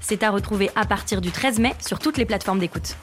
C'est 0.00 0.22
à 0.22 0.30
retrouver 0.30 0.70
à 0.74 0.84
partir 0.86 1.20
du 1.20 1.30
13 1.30 1.58
mai 1.58 1.74
sur 1.86 1.98
toutes 1.98 2.18
les 2.18 2.24
plateformes 2.24 2.58
d'écoute. 2.58 2.96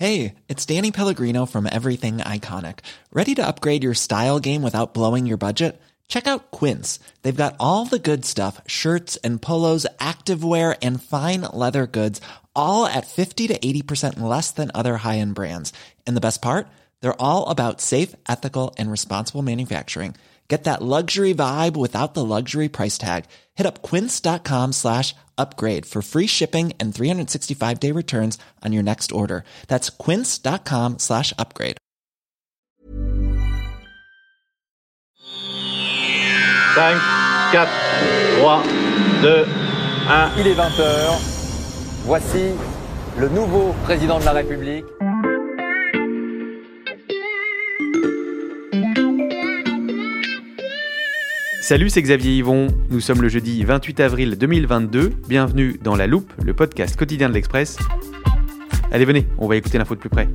Hey, 0.00 0.34
it's 0.48 0.64
Danny 0.64 0.92
Pellegrino 0.92 1.44
from 1.44 1.66
Everything 1.66 2.18
Iconic. 2.18 2.80
Ready 3.12 3.34
to 3.34 3.44
upgrade 3.44 3.82
your 3.82 3.94
style 3.94 4.38
game 4.38 4.62
without 4.62 4.94
blowing 4.94 5.26
your 5.26 5.38
budget? 5.38 5.80
Check 6.06 6.28
out 6.28 6.52
Quince. 6.52 7.00
They've 7.22 7.44
got 7.44 7.56
all 7.58 7.84
the 7.84 7.98
good 7.98 8.24
stuff 8.24 8.60
shirts 8.66 9.16
and 9.24 9.42
polos, 9.42 9.86
activewear, 9.98 10.76
and 10.82 11.02
fine 11.02 11.42
leather 11.52 11.88
goods, 11.88 12.20
all 12.54 12.86
at 12.86 13.08
50 13.08 13.48
to 13.48 13.58
80% 13.58 14.20
less 14.20 14.52
than 14.52 14.70
other 14.72 14.98
high 14.98 15.18
end 15.18 15.34
brands. 15.34 15.72
And 16.06 16.16
the 16.16 16.22
best 16.22 16.40
part? 16.40 16.68
They're 17.00 17.20
all 17.20 17.48
about 17.48 17.80
safe, 17.80 18.14
ethical, 18.28 18.74
and 18.78 18.90
responsible 18.90 19.42
manufacturing. 19.42 20.14
Get 20.48 20.64
that 20.64 20.82
luxury 20.82 21.34
vibe 21.34 21.76
without 21.76 22.14
the 22.14 22.24
luxury 22.24 22.70
price 22.70 22.96
tag. 22.96 23.26
Hit 23.54 23.66
up 23.66 23.82
quince.com 23.82 24.72
slash 24.72 25.14
upgrade 25.36 25.84
for 25.84 26.00
free 26.00 26.26
shipping 26.26 26.72
and 26.80 26.94
365 26.94 27.78
day 27.78 27.92
returns 27.92 28.38
on 28.64 28.72
your 28.72 28.82
next 28.82 29.12
order. 29.12 29.44
That's 29.68 29.90
quince.com 29.90 30.98
slash 30.98 31.34
upgrade. 31.38 31.76
5, 36.74 37.00
4, 37.52 37.66
3, 38.38 38.62
2, 39.22 39.44
1. 40.08 40.32
Il 40.38 40.46
est 40.46 40.54
20h. 40.54 41.18
Voici 42.04 42.54
le 43.18 43.28
nouveau 43.28 43.74
président 43.84 44.20
de 44.20 44.24
la 44.24 44.32
République. 44.32 44.84
Salut, 51.68 51.90
c'est 51.90 52.00
Xavier 52.00 52.38
Yvon. 52.38 52.68
Nous 52.88 53.00
sommes 53.00 53.20
le 53.20 53.28
jeudi 53.28 53.62
28 53.62 54.00
avril 54.00 54.38
2022. 54.38 55.12
Bienvenue 55.28 55.78
dans 55.82 55.96
La 55.96 56.06
Loupe, 56.06 56.32
le 56.42 56.54
podcast 56.54 56.96
quotidien 56.96 57.28
de 57.28 57.34
l'Express. 57.34 57.76
Allez, 58.90 59.04
venez, 59.04 59.26
on 59.36 59.46
va 59.46 59.56
écouter 59.56 59.76
l'info 59.76 59.94
de 59.94 60.00
plus 60.00 60.08
près. 60.08 60.30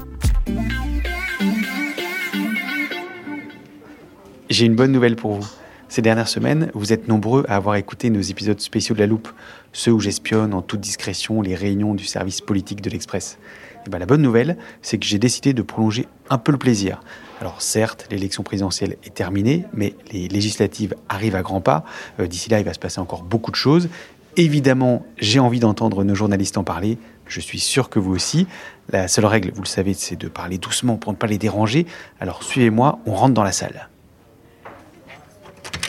J'ai 4.52 4.68
une 4.68 4.76
bonne 4.76 4.92
nouvelle 4.92 5.16
pour 5.16 5.34
vous. 5.34 5.48
Ces 5.90 6.04
dernières 6.04 6.28
semaines, 6.28 6.70
vous 6.76 6.94
êtes 6.94 7.08
nombreux 7.08 7.46
à 7.48 7.56
avoir 7.56 7.78
écouté 7.78 8.12
nos 8.12 8.22
épisodes 8.22 8.60
spéciaux 8.60 8.94
de 8.94 9.00
La 9.00 9.08
Loupe, 9.08 9.30
ceux 9.72 9.92
où 9.92 10.00
j'espionne 10.00 10.54
en 10.54 10.62
toute 10.62 10.82
discrétion 10.82 11.42
les 11.42 11.56
réunions 11.56 11.96
du 11.96 12.06
service 12.06 12.42
politique 12.42 12.82
de 12.82 12.92
l'Express. 12.92 13.40
Et 13.88 13.90
ben, 13.90 13.98
la 13.98 14.06
bonne 14.06 14.22
nouvelle, 14.22 14.56
c'est 14.84 15.00
que 15.00 15.06
j'ai 15.08 15.18
décidé 15.18 15.54
de 15.54 15.64
prolonger 15.64 16.06
un 16.30 16.38
peu 16.38 16.52
le 16.52 16.60
plaisir. 16.60 17.02
Alors 17.44 17.62
certes, 17.62 18.08
l'élection 18.10 18.42
présidentielle 18.42 18.96
est 19.04 19.14
terminée, 19.14 19.66
mais 19.74 19.96
les 20.14 20.30
législatives 20.30 20.96
arrivent 21.10 21.36
à 21.36 21.42
grands 21.42 21.60
pas. 21.60 21.84
Euh, 22.22 22.26
D'ici 22.26 22.50
là, 22.50 22.60
il 22.60 22.64
va 22.64 22.74
se 22.74 22.80
passer 22.80 23.02
encore 23.02 23.22
beaucoup 23.22 23.52
de 23.52 23.58
choses. 23.58 23.90
Évidemment, 24.38 25.06
j'ai 25.18 25.42
envie 25.42 25.60
d'entendre 25.60 26.06
nos 26.06 26.16
journalistes 26.16 26.58
en 26.58 26.64
parler. 26.64 26.98
Je 27.28 27.42
suis 27.42 27.60
sûr 27.60 27.90
que 27.90 28.00
vous 28.00 28.14
aussi. 28.14 28.48
La 28.94 29.10
seule 29.10 29.26
règle, 29.26 29.52
vous 29.54 29.62
le 29.62 29.68
savez, 29.68 29.94
c'est 29.94 30.16
de 30.16 30.30
parler 30.30 30.58
doucement 30.58 30.96
pour 30.96 31.12
ne 31.12 31.18
pas 31.18 31.28
les 31.28 31.38
déranger. 31.38 31.86
Alors 32.22 32.44
suivez-moi, 32.44 33.00
on 33.06 33.14
rentre 33.14 33.34
dans 33.34 33.44
la 33.44 33.52
salle. 33.52 33.90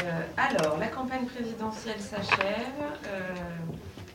Euh, 0.03 0.23
alors, 0.37 0.77
la 0.81 0.89
campagne 0.89 1.27
présidentielle 1.27 2.01
s'achève. 2.01 2.83
Euh, 3.07 3.33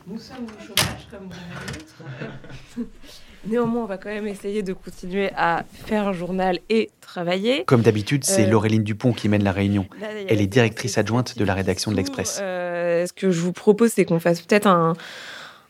nous 0.06 0.18
sommes 0.18 0.44
au 0.46 0.62
chômage, 0.66 1.06
comme 1.10 1.28
l'autre. 1.28 2.86
Néanmoins, 3.46 3.84
on 3.84 3.86
va 3.86 3.96
quand 3.96 4.10
même 4.10 4.26
essayer 4.26 4.62
de 4.62 4.74
continuer 4.74 5.30
à 5.34 5.64
faire 5.86 6.08
un 6.08 6.12
journal 6.12 6.58
et 6.68 6.90
travailler. 7.00 7.64
Comme 7.64 7.80
d'habitude, 7.80 8.24
c'est 8.24 8.46
Euh, 8.46 8.50
Laureline 8.50 8.82
Dupont 8.84 9.12
qui 9.12 9.28
mène 9.30 9.42
la 9.44 9.52
réunion. 9.52 9.86
Là, 10.00 10.08
Elle 10.28 10.42
est 10.42 10.46
directrice 10.46 10.98
adjointe 10.98 11.38
de 11.38 11.44
la 11.44 11.54
rédaction 11.54 11.90
de 11.90 11.96
l'Express. 11.96 12.38
Euh, 12.42 13.06
ce 13.06 13.12
que 13.14 13.30
je 13.30 13.40
vous 13.40 13.52
propose, 13.52 13.92
c'est 13.92 14.04
qu'on 14.04 14.20
fasse 14.20 14.42
peut-être 14.42 14.66
un, 14.66 14.92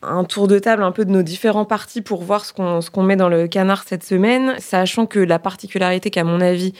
un 0.01 0.23
tour 0.25 0.49
de 0.49 0.59
table 0.59 0.83
un 0.83 0.91
peu 0.91 1.05
de 1.05 1.11
nos 1.11 1.21
différents 1.23 1.63
partis 1.63 2.01
pour 2.01 2.23
voir 2.23 2.43
ce 2.43 2.51
qu'on 2.51 2.81
ce 2.81 2.89
qu'on 2.91 3.03
met 3.03 3.15
dans 3.15 3.29
le 3.29 3.47
canard 3.47 3.83
cette 3.87 4.03
semaine, 4.03 4.55
sachant 4.59 5.05
que 5.05 5.19
la 5.19 5.39
particularité 5.39 6.09
qu'à 6.09 6.25
mon 6.25 6.41
avis 6.41 6.73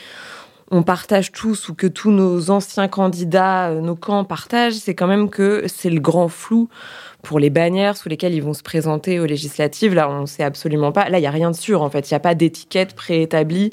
on 0.70 0.82
partage 0.82 1.32
tous 1.32 1.68
ou 1.68 1.74
que 1.74 1.86
tous 1.86 2.10
nos 2.10 2.50
anciens 2.50 2.88
candidats, 2.88 3.70
euh, 3.70 3.80
nos 3.80 3.96
camps 3.96 4.24
partagent, 4.24 4.74
c'est 4.74 4.94
quand 4.94 5.06
même 5.06 5.28
que 5.28 5.64
c'est 5.66 5.90
le 5.90 6.00
grand 6.00 6.28
flou 6.28 6.68
pour 7.22 7.38
les 7.38 7.50
bannières 7.50 7.96
sous 7.96 8.08
lesquelles 8.08 8.34
ils 8.34 8.42
vont 8.42 8.54
se 8.54 8.62
présenter 8.62 9.20
aux 9.20 9.26
législatives. 9.26 9.94
Là, 9.94 10.08
on 10.10 10.26
sait 10.26 10.42
absolument 10.42 10.92
pas. 10.92 11.08
Là, 11.08 11.18
il 11.18 11.22
y 11.22 11.26
a 11.26 11.30
rien 11.30 11.50
de 11.50 11.56
sûr 11.56 11.82
en 11.82 11.90
fait. 11.90 12.10
Il 12.10 12.14
n'y 12.14 12.16
a 12.16 12.20
pas 12.20 12.34
d'étiquette 12.34 12.94
préétablie 12.94 13.70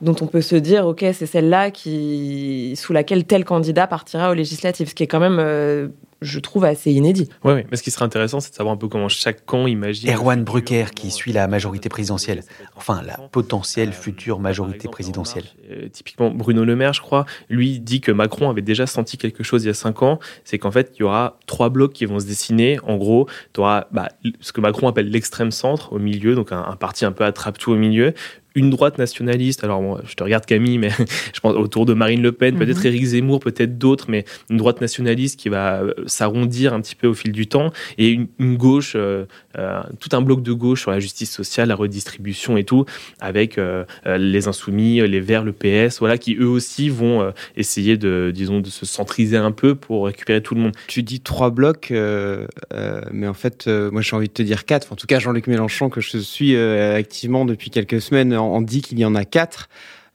dont 0.00 0.16
on 0.20 0.26
peut 0.26 0.40
se 0.40 0.56
dire 0.56 0.86
ok 0.86 1.04
c'est 1.12 1.26
celle-là 1.26 1.70
qui 1.70 2.74
sous 2.76 2.94
laquelle 2.94 3.24
tel 3.24 3.44
candidat 3.44 3.86
partira 3.86 4.30
aux 4.30 4.34
législatives, 4.34 4.88
ce 4.88 4.94
qui 4.94 5.02
est 5.02 5.06
quand 5.06 5.20
même 5.20 5.38
euh, 5.38 5.88
je 6.22 6.38
trouve 6.38 6.64
assez 6.64 6.92
inédit. 6.92 7.28
Ouais. 7.44 7.66
Mais 7.70 7.76
ce 7.76 7.82
qui 7.82 7.90
serait 7.90 8.04
intéressant, 8.04 8.40
c'est 8.40 8.50
de 8.50 8.54
savoir 8.54 8.74
un 8.74 8.78
peu 8.78 8.88
comment 8.88 9.08
chaque 9.08 9.44
camp 9.46 9.66
imagine. 9.66 10.10
Erwan 10.10 10.44
Brucker 10.44 10.86
qui 10.94 11.10
suit 11.10 11.32
la 11.32 11.48
majorité 11.48 11.88
présidentielle. 11.88 12.42
Enfin, 12.76 13.02
la 13.02 13.16
potentielle 13.30 13.92
future 13.92 14.38
majorité 14.38 14.88
présidentielle. 14.88 15.44
Euh, 15.70 15.88
typiquement, 15.88 16.30
Bruno 16.30 16.64
Le 16.64 16.76
Maire, 16.76 16.92
je 16.92 17.00
crois, 17.00 17.26
lui 17.48 17.80
dit 17.80 18.00
que 18.00 18.12
Macron 18.12 18.50
avait 18.50 18.62
déjà 18.62 18.86
senti 18.86 19.16
quelque 19.16 19.42
chose 19.42 19.64
il 19.64 19.68
y 19.68 19.70
a 19.70 19.74
cinq 19.74 20.02
ans. 20.02 20.18
C'est 20.44 20.58
qu'en 20.58 20.70
fait, 20.70 20.92
il 20.96 21.00
y 21.00 21.02
aura 21.02 21.38
trois 21.46 21.68
blocs 21.68 21.92
qui 21.92 22.04
vont 22.04 22.20
se 22.20 22.26
dessiner. 22.26 22.78
En 22.84 22.96
gros, 22.96 23.26
tu 23.52 23.60
auras 23.60 23.86
bah, 23.92 24.08
ce 24.40 24.52
que 24.52 24.60
Macron 24.60 24.88
appelle 24.88 25.10
l'extrême 25.10 25.50
centre 25.50 25.92
au 25.92 25.98
milieu, 25.98 26.34
donc 26.34 26.52
un, 26.52 26.62
un 26.62 26.76
parti 26.76 27.04
un 27.04 27.12
peu 27.12 27.24
attrape-tout 27.24 27.72
au 27.72 27.76
milieu. 27.76 28.14
Une 28.56 28.68
droite 28.68 28.98
nationaliste, 28.98 29.62
alors 29.62 29.80
moi, 29.80 30.00
je 30.04 30.14
te 30.14 30.24
regarde 30.24 30.44
Camille, 30.44 30.78
mais 30.78 30.90
je 31.34 31.40
pense 31.40 31.54
autour 31.54 31.86
de 31.86 31.94
Marine 31.94 32.20
Le 32.20 32.32
Pen, 32.32 32.58
peut-être 32.58 32.84
Éric 32.84 33.04
Zemmour, 33.04 33.38
peut-être 33.38 33.78
d'autres, 33.78 34.06
mais 34.08 34.24
une 34.48 34.56
droite 34.56 34.80
nationaliste 34.80 35.38
qui 35.38 35.48
va 35.48 35.82
euh, 35.82 35.94
s'arrondir 36.10 36.74
un 36.74 36.80
petit 36.80 36.94
peu 36.94 37.06
au 37.06 37.14
fil 37.14 37.32
du 37.32 37.46
temps, 37.46 37.72
et 37.98 38.10
une, 38.38 38.56
gauche, 38.56 38.92
euh, 38.96 39.24
euh, 39.58 39.80
tout 39.98 40.10
un 40.12 40.20
bloc 40.20 40.42
de 40.42 40.52
gauche 40.52 40.82
sur 40.82 40.90
la 40.90 41.00
justice 41.00 41.30
sociale, 41.30 41.68
la 41.68 41.74
redistribution 41.74 42.56
et 42.56 42.64
tout, 42.64 42.84
avec 43.20 43.58
euh, 43.58 43.84
les 44.06 44.48
insoumis, 44.48 45.00
les 45.06 45.20
Verts, 45.20 45.44
le 45.44 45.52
PS, 45.52 45.98
voilà, 46.00 46.18
qui 46.18 46.36
eux 46.36 46.48
aussi 46.48 46.88
vont 46.88 47.32
essayer 47.56 47.96
de, 47.96 48.30
disons, 48.34 48.60
de 48.60 48.68
se 48.68 48.86
centriser 48.86 49.36
un 49.36 49.52
peu 49.52 49.74
pour 49.74 50.06
récupérer 50.06 50.42
tout 50.42 50.54
le 50.54 50.60
monde. 50.60 50.72
Tu 50.86 51.02
dis 51.02 51.20
trois 51.20 51.50
blocs, 51.50 51.92
mais 51.92 53.26
en 53.26 53.34
fait, 53.34 53.66
moi 53.66 54.02
j'ai 54.02 54.16
envie 54.16 54.28
de 54.28 54.32
te 54.32 54.42
dire 54.42 54.64
quatre. 54.64 54.92
En 54.92 54.96
tout 54.96 55.06
cas, 55.06 55.18
Jean-Luc 55.18 55.46
Mélenchon, 55.46 55.88
que 55.88 56.00
je 56.00 56.18
suis 56.18 56.56
activement 56.56 57.44
depuis 57.44 57.70
quelques 57.70 58.00
semaines, 58.00 58.34
en, 58.34 58.54
en 58.54 58.62
dit 58.62 58.82
qu'il 58.82 58.98
y 58.98 59.04
en 59.04 59.14
a 59.14 59.24
quatre. 59.24 59.68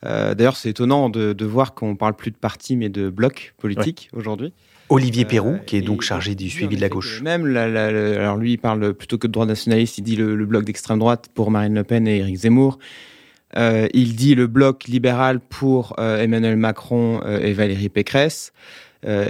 Euh, 0.05 0.35
D'ailleurs, 0.35 0.57
c'est 0.57 0.69
étonnant 0.69 1.09
de, 1.09 1.33
de 1.33 1.45
voir 1.45 1.73
qu'on 1.73 1.95
parle 1.95 2.15
plus 2.15 2.31
de 2.31 2.35
partis, 2.37 2.75
mais 2.75 2.89
de 2.89 3.09
blocs 3.09 3.53
politiques 3.57 4.09
aujourd'hui. 4.13 4.53
Olivier 4.89 5.25
Perrou, 5.25 5.53
Euh, 5.53 5.57
qui 5.57 5.77
est 5.77 5.81
donc 5.81 6.01
chargé 6.03 6.35
du 6.35 6.49
suivi 6.49 6.75
de 6.75 6.81
la 6.81 6.89
gauche. 6.89 7.21
Même, 7.23 7.47
la- 7.47 7.67
la- 7.67 7.91
la- 7.91 8.21
alors 8.21 8.37
lui, 8.37 8.53
il 8.53 8.57
parle 8.57 8.93
plutôt 8.93 9.17
que 9.17 9.25
de 9.25 9.31
droit 9.31 9.47
nationaliste, 9.47 9.97
il 9.97 10.03
dit 10.03 10.15
le, 10.15 10.35
le 10.35 10.45
bloc 10.45 10.63
d'extrême 10.63 10.99
droite 10.99 11.29
pour 11.33 11.49
Marine 11.49 11.73
Le 11.73 11.83
Pen 11.83 12.07
et 12.07 12.17
Éric 12.17 12.35
Zemmour. 12.35 12.77
Euh, 13.57 13.87
il 13.93 14.15
dit 14.15 14.35
le 14.35 14.47
bloc 14.47 14.83
libéral 14.85 15.39
pour 15.39 15.95
euh, 15.97 16.21
Emmanuel 16.21 16.57
Macron 16.57 17.21
euh, 17.25 17.39
et 17.39 17.53
Valérie 17.53 17.89
Pécresse. 17.89 18.51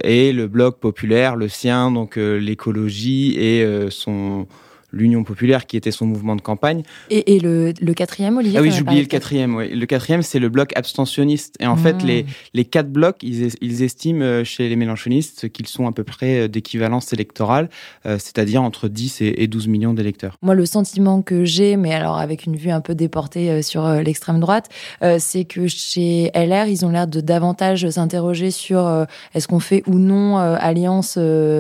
Et 0.06 0.32
le 0.32 0.48
bloc 0.48 0.80
populaire, 0.80 1.36
le 1.36 1.50
sien, 1.50 1.92
donc 1.92 2.16
l'écologie 2.16 3.36
et 3.38 3.68
son 3.90 4.48
l'Union 4.96 5.24
populaire 5.24 5.68
qui 5.68 5.78
était 5.78 5.92
son 5.92 6.06
mouvement 6.08 6.36
de 6.36 6.42
campagne. 6.42 6.82
Et, 7.10 7.36
et 7.36 7.40
le, 7.40 7.74
le 7.80 7.94
quatrième, 7.94 8.38
Olivier 8.38 8.58
Ah 8.58 8.62
oui, 8.62 8.72
oublié 8.82 9.02
le 9.02 9.08
quatrième. 9.08 9.56
Ouais. 9.56 9.68
Le 9.70 9.86
quatrième, 9.86 10.22
c'est 10.24 10.40
le 10.40 10.50
bloc 10.50 10.72
abstentionniste. 10.76 11.56
Et 11.60 11.68
en 11.68 11.76
fait, 11.76 11.96
Mmh. 11.96 12.08
les, 12.08 12.26
les 12.54 12.66
quatre 12.66 12.90
blocs, 12.90 13.18
ils, 13.22 13.52
ils 13.62 13.84
estiment 13.84 14.22
euh, 14.24 14.44
chez 14.44 14.70
les 14.70 14.76
mélanchonistes 14.76 15.50
qu'ils 15.50 15.68
sont 15.68 15.88
à 15.88 15.92
peu 15.92 16.04
près 16.04 16.42
euh, 16.42 16.48
d'équivalence 16.48 17.14
électorale, 17.14 17.70
euh, 18.06 18.18
c'est-à-dire 18.20 18.62
entre 18.64 18.88
10 18.88 19.22
et, 19.22 19.44
et 19.44 19.48
12 19.48 19.68
millions 19.68 19.94
d'électeurs. 19.94 20.38
Moi, 20.42 20.56
le 20.56 20.66
sentiment 20.66 21.22
que 21.22 21.46
j'ai, 21.46 21.78
mais 21.78 21.94
alors 21.94 22.18
avec 22.18 22.46
une 22.46 22.56
vue 22.56 22.72
un 22.72 22.82
peu 22.82 22.96
déportée 22.96 23.62
sur 23.62 23.88
l'extrême 23.88 24.40
droite, 24.40 24.70
euh, 25.04 25.18
c'est 25.20 25.46
que 25.46 25.68
chez 25.68 26.32
LR, 26.36 26.68
ils 26.68 26.86
ont 26.86 26.90
l'air 26.90 27.08
de 27.08 27.22
davantage 27.22 27.90
s'interroger 27.90 28.52
sur 28.52 28.86
euh, 28.86 29.06
est-ce 29.34 29.48
qu'on 29.48 29.60
fait 29.60 29.84
ou 29.88 29.98
non 30.00 30.38
alliance 30.38 31.18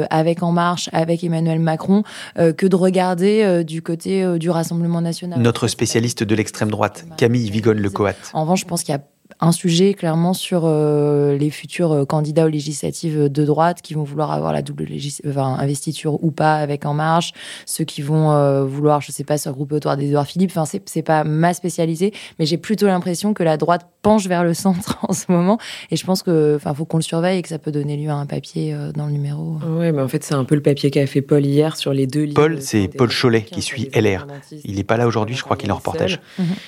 avec 0.09 0.43
En 0.43 0.51
Marche, 0.51 0.89
avec 0.93 1.23
Emmanuel 1.23 1.59
Macron, 1.59 2.03
que 2.35 2.65
de 2.65 2.75
regarder 2.75 3.24
euh, 3.25 3.63
du 3.63 3.81
côté 3.81 4.23
euh, 4.23 4.37
du 4.37 4.49
Rassemblement 4.49 5.01
national. 5.01 5.39
Notre 5.39 5.67
spécialiste 5.67 6.23
de 6.23 6.35
l'extrême 6.35 6.69
droite, 6.69 7.05
Camille 7.17 7.49
Vigone-Lecoat. 7.49 8.13
En 8.33 8.41
revanche, 8.41 8.61
je 8.61 8.65
pense 8.65 8.83
qu'il 8.83 8.93
y 8.93 8.97
a 8.97 9.01
un 9.39 9.51
sujet 9.51 9.93
clairement 9.93 10.33
sur 10.33 10.63
euh, 10.65 11.37
les 11.37 11.49
futurs 11.49 11.91
euh, 11.91 12.05
candidats 12.05 12.45
aux 12.45 12.49
législatives 12.49 13.29
de 13.29 13.45
droite 13.45 13.81
qui 13.81 13.93
vont 13.93 14.03
vouloir 14.03 14.31
avoir 14.31 14.53
la 14.53 14.61
double 14.61 14.87
enfin, 15.27 15.55
investiture 15.59 16.23
ou 16.23 16.31
pas 16.31 16.55
avec 16.55 16.85
En 16.85 16.93
Marche, 16.93 17.33
ceux 17.65 17.83
qui 17.83 18.01
vont 18.01 18.31
euh, 18.31 18.63
vouloir, 18.63 19.01
je 19.01 19.11
sais 19.11 19.23
pas, 19.23 19.37
se 19.37 19.49
regrouper 19.49 19.75
autour 19.75 19.95
d'Edouard 19.97 20.27
Philippe. 20.27 20.51
Enfin, 20.55 20.65
c'est, 20.85 21.01
pas 21.01 21.23
ma 21.23 21.53
spécialité, 21.53 22.13
mais 22.39 22.45
j'ai 22.45 22.57
plutôt 22.57 22.87
l'impression 22.87 23.33
que 23.33 23.43
la 23.43 23.57
droite 23.57 23.87
penche 24.01 24.27
vers 24.27 24.43
le 24.43 24.53
centre 24.53 24.99
en 25.07 25.13
ce 25.13 25.25
moment. 25.29 25.57
Et 25.91 25.95
je 25.95 26.05
pense 26.05 26.23
que, 26.23 26.55
enfin, 26.55 26.73
faut 26.73 26.85
qu'on 26.85 26.97
le 26.97 27.03
surveille 27.03 27.39
et 27.39 27.41
que 27.41 27.49
ça 27.49 27.59
peut 27.59 27.71
donner 27.71 27.97
lieu 27.97 28.09
à 28.09 28.15
un 28.15 28.25
papier 28.25 28.75
dans 28.93 29.07
le 29.07 29.11
numéro. 29.11 29.57
Oui, 29.67 29.91
mais 29.91 30.01
en 30.01 30.07
fait, 30.07 30.23
c'est 30.23 30.35
un 30.35 30.45
peu 30.45 30.55
le 30.55 30.61
papier 30.61 30.91
qu'a 30.91 31.05
fait 31.07 31.21
Paul 31.21 31.45
hier 31.45 31.77
sur 31.77 31.93
les 31.93 32.07
deux 32.07 32.23
livres. 32.23 32.35
Paul, 32.35 32.61
c'est 32.61 32.87
Paul 32.87 33.09
Cholet 33.11 33.41
qui 33.41 33.61
suit 33.61 33.89
LR. 33.93 34.27
Il 34.63 34.75
n'est 34.75 34.83
pas 34.83 34.97
là 34.97 35.07
aujourd'hui, 35.07 35.35
je 35.35 35.43
crois 35.43 35.57
qu'il 35.57 35.71
en 35.71 35.75
reportage. 35.75 36.19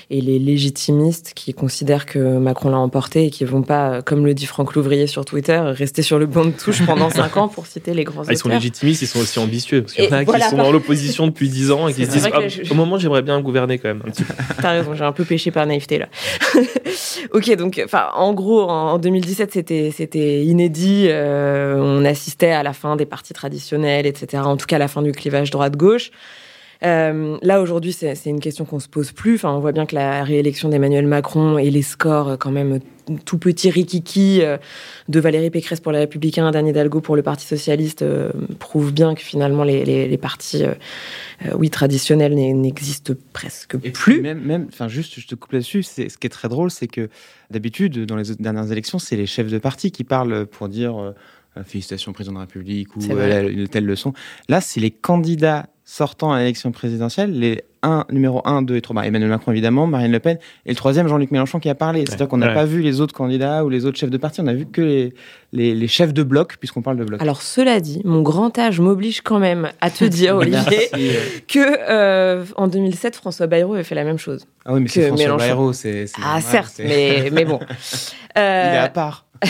Et 0.09 0.21
les 0.21 0.39
légitimistes 0.39 1.33
qui 1.35 1.53
considèrent 1.53 2.05
que 2.05 2.37
Macron 2.47 2.69
l'a 2.69 2.77
emporté 2.77 3.25
et 3.25 3.29
qui 3.29 3.43
vont 3.43 3.61
pas, 3.61 4.01
comme 4.01 4.25
le 4.25 4.33
dit 4.33 4.45
Franck 4.45 4.73
Louvrier 4.73 5.05
sur 5.05 5.25
Twitter, 5.25 5.59
rester 5.59 6.01
sur 6.01 6.17
le 6.17 6.27
banc 6.27 6.45
de 6.45 6.51
touche 6.51 6.85
pendant 6.85 7.09
5 7.09 7.35
ans 7.35 7.47
pour 7.49 7.67
citer 7.67 7.93
les 7.93 8.05
grands 8.05 8.23
ah, 8.25 8.31
Ils 8.31 8.37
sont 8.37 8.47
légitimistes, 8.47 9.01
ils 9.01 9.07
sont 9.07 9.19
aussi 9.19 9.37
ambitieux. 9.37 9.81
Parce 9.81 9.93
qu'il 9.93 10.05
y 10.05 10.07
en 10.07 10.11
a 10.13 10.23
qui 10.23 10.41
sont 10.49 10.55
dans 10.55 10.71
l'opposition 10.71 11.27
depuis 11.27 11.49
10 11.49 11.71
ans 11.71 11.87
et 11.89 11.93
qui 11.93 12.05
se 12.05 12.11
disent 12.11 12.29
ah, 12.31 12.39
au 12.71 12.73
moment 12.73 12.97
j'aimerais 12.97 13.21
bien 13.21 13.41
gouverner 13.41 13.79
quand 13.79 13.89
même. 13.89 14.01
T'as 14.61 14.71
raison, 14.71 14.93
j'ai 14.95 15.03
un 15.03 15.11
peu 15.11 15.25
péché 15.25 15.51
par 15.51 15.65
naïveté 15.65 15.97
là. 15.99 16.07
ok, 17.33 17.55
donc 17.55 17.85
en 18.15 18.33
gros 18.33 18.61
en 18.61 18.97
2017 18.97 19.51
c'était 19.51 19.91
c'était 19.95 20.45
inédit. 20.45 21.07
Euh, 21.09 21.75
on 21.77 22.05
assistait 22.05 22.51
à 22.51 22.63
la 22.63 22.71
fin 22.71 22.95
des 22.95 23.05
partis 23.05 23.33
traditionnels, 23.33 24.05
etc. 24.05 24.43
En 24.45 24.55
tout 24.55 24.67
cas 24.67 24.77
à 24.77 24.79
la 24.79 24.87
fin 24.87 25.01
du 25.01 25.11
clivage 25.11 25.51
droite-gauche. 25.51 26.11
Euh, 26.83 27.37
là, 27.41 27.61
aujourd'hui, 27.61 27.93
c'est 27.93 28.25
une 28.25 28.39
question 28.39 28.65
qu'on 28.65 28.79
se 28.79 28.87
pose 28.87 29.11
plus. 29.11 29.35
Enfin, 29.35 29.51
on 29.51 29.59
voit 29.59 29.71
bien 29.71 29.85
que 29.85 29.95
la 29.95 30.23
réélection 30.23 30.69
d'Emmanuel 30.69 31.07
Macron 31.07 31.57
et 31.57 31.69
les 31.69 31.81
scores, 31.81 32.29
euh, 32.29 32.37
quand 32.37 32.51
même, 32.51 32.79
tout 33.25 33.37
petit 33.37 33.69
rikiki 33.69 34.41
euh, 34.41 34.57
de 35.07 35.19
Valérie 35.19 35.49
Pécresse 35.49 35.79
pour 35.79 35.91
les 35.91 35.99
Républicains, 35.99 36.51
d'Anne 36.51 36.67
Hidalgo 36.67 37.01
pour 37.01 37.15
le 37.15 37.23
Parti 37.23 37.45
Socialiste, 37.45 38.03
prouvent 38.59 38.93
bien 38.93 39.15
que 39.15 39.21
finalement, 39.21 39.63
les, 39.63 39.85
les, 39.85 40.17
partis, 40.17 40.63
oui, 41.53 41.69
traditionnels 41.69 42.35
n'existent 42.35 43.13
presque 43.31 43.77
plus. 43.77 44.21
Même, 44.21 44.41
même, 44.41 44.67
enfin, 44.67 44.87
juste, 44.87 45.19
je 45.19 45.27
te 45.27 45.35
coupe 45.35 45.53
là-dessus. 45.53 45.83
Ce 45.83 46.01
qui 46.01 46.27
est 46.27 46.29
très 46.29 46.49
drôle, 46.49 46.69
c'est 46.69 46.87
que 46.87 47.09
d'habitude, 47.49 48.05
dans 48.05 48.17
les 48.17 48.35
dernières 48.35 48.71
élections, 48.71 48.99
c'est 48.99 49.15
les 49.15 49.25
chefs 49.25 49.49
de 49.49 49.57
parti 49.57 49.91
qui 49.91 50.03
parlent 50.03 50.45
pour 50.45 50.67
dire 50.67 51.13
félicitations 51.65 52.11
président 52.11 52.33
de 52.33 52.39
la 52.39 52.45
République 52.45 52.95
ou 52.97 53.01
une 53.01 53.67
telle 53.69 53.85
leçon. 53.85 54.13
Là, 54.49 54.59
c'est 54.59 54.81
les 54.81 54.91
candidats 54.91 55.67
sortant 55.89 56.33
à 56.33 56.39
l'élection 56.39 56.73
présidentielle, 56.73 57.31
les 57.31 57.63
1, 57.81 58.07
numéro 58.11 58.41
1, 58.43 58.61
2 58.63 58.75
et 58.75 58.81
3, 58.81 58.93
bah, 58.93 59.07
Emmanuel 59.07 59.29
Macron 59.29 59.53
évidemment, 59.53 59.87
Marine 59.87 60.11
Le 60.11 60.19
Pen, 60.19 60.37
et 60.65 60.71
le 60.71 60.75
troisième, 60.75 61.07
Jean-Luc 61.07 61.31
Mélenchon 61.31 61.59
qui 61.59 61.69
a 61.69 61.75
parlé. 61.75 62.03
C'est-à-dire 62.05 62.27
qu'on 62.27 62.37
n'a 62.37 62.53
pas 62.53 62.65
vu 62.65 62.81
les 62.81 62.99
autres 62.99 63.13
candidats 63.13 63.63
ou 63.63 63.69
les 63.69 63.85
autres 63.85 63.97
chefs 63.97 64.09
de 64.09 64.17
parti, 64.17 64.41
on 64.41 64.47
a 64.47 64.53
vu 64.53 64.65
que 64.65 64.81
les, 65.53 65.73
les, 65.73 65.87
chefs 65.87 66.13
de 66.13 66.23
bloc, 66.23 66.57
puisqu'on 66.57 66.81
parle 66.81 66.97
de 66.97 67.05
bloc. 67.05 67.21
Alors 67.21 67.41
cela 67.41 67.79
dit, 67.79 68.01
mon 68.03 68.21
grand 68.21 68.59
âge 68.59 68.81
m'oblige 68.81 69.21
quand 69.21 69.39
même 69.39 69.69
à 69.79 69.89
te 69.89 70.03
dire, 70.03 70.35
Olivier, 70.35 70.89
que 71.47 71.59
euh, 71.89 72.43
en 72.57 72.67
2007, 72.67 73.15
François 73.15 73.47
Bayrou 73.47 73.75
avait 73.75 73.85
fait 73.85 73.95
la 73.95 74.03
même 74.03 74.19
chose. 74.19 74.45
Ah 74.65 74.73
oui, 74.73 74.81
mais 74.81 74.89
c'est 74.89 75.07
François 75.07 75.37
Bayrou, 75.37 75.71
c'est... 75.71 76.07
Ah 76.21 76.41
certes, 76.41 76.81
mais, 76.83 77.29
mais 77.31 77.45
bon. 77.45 77.61
Il 78.35 78.41
est 78.41 78.77
à 78.77 78.89
part. 78.89 79.25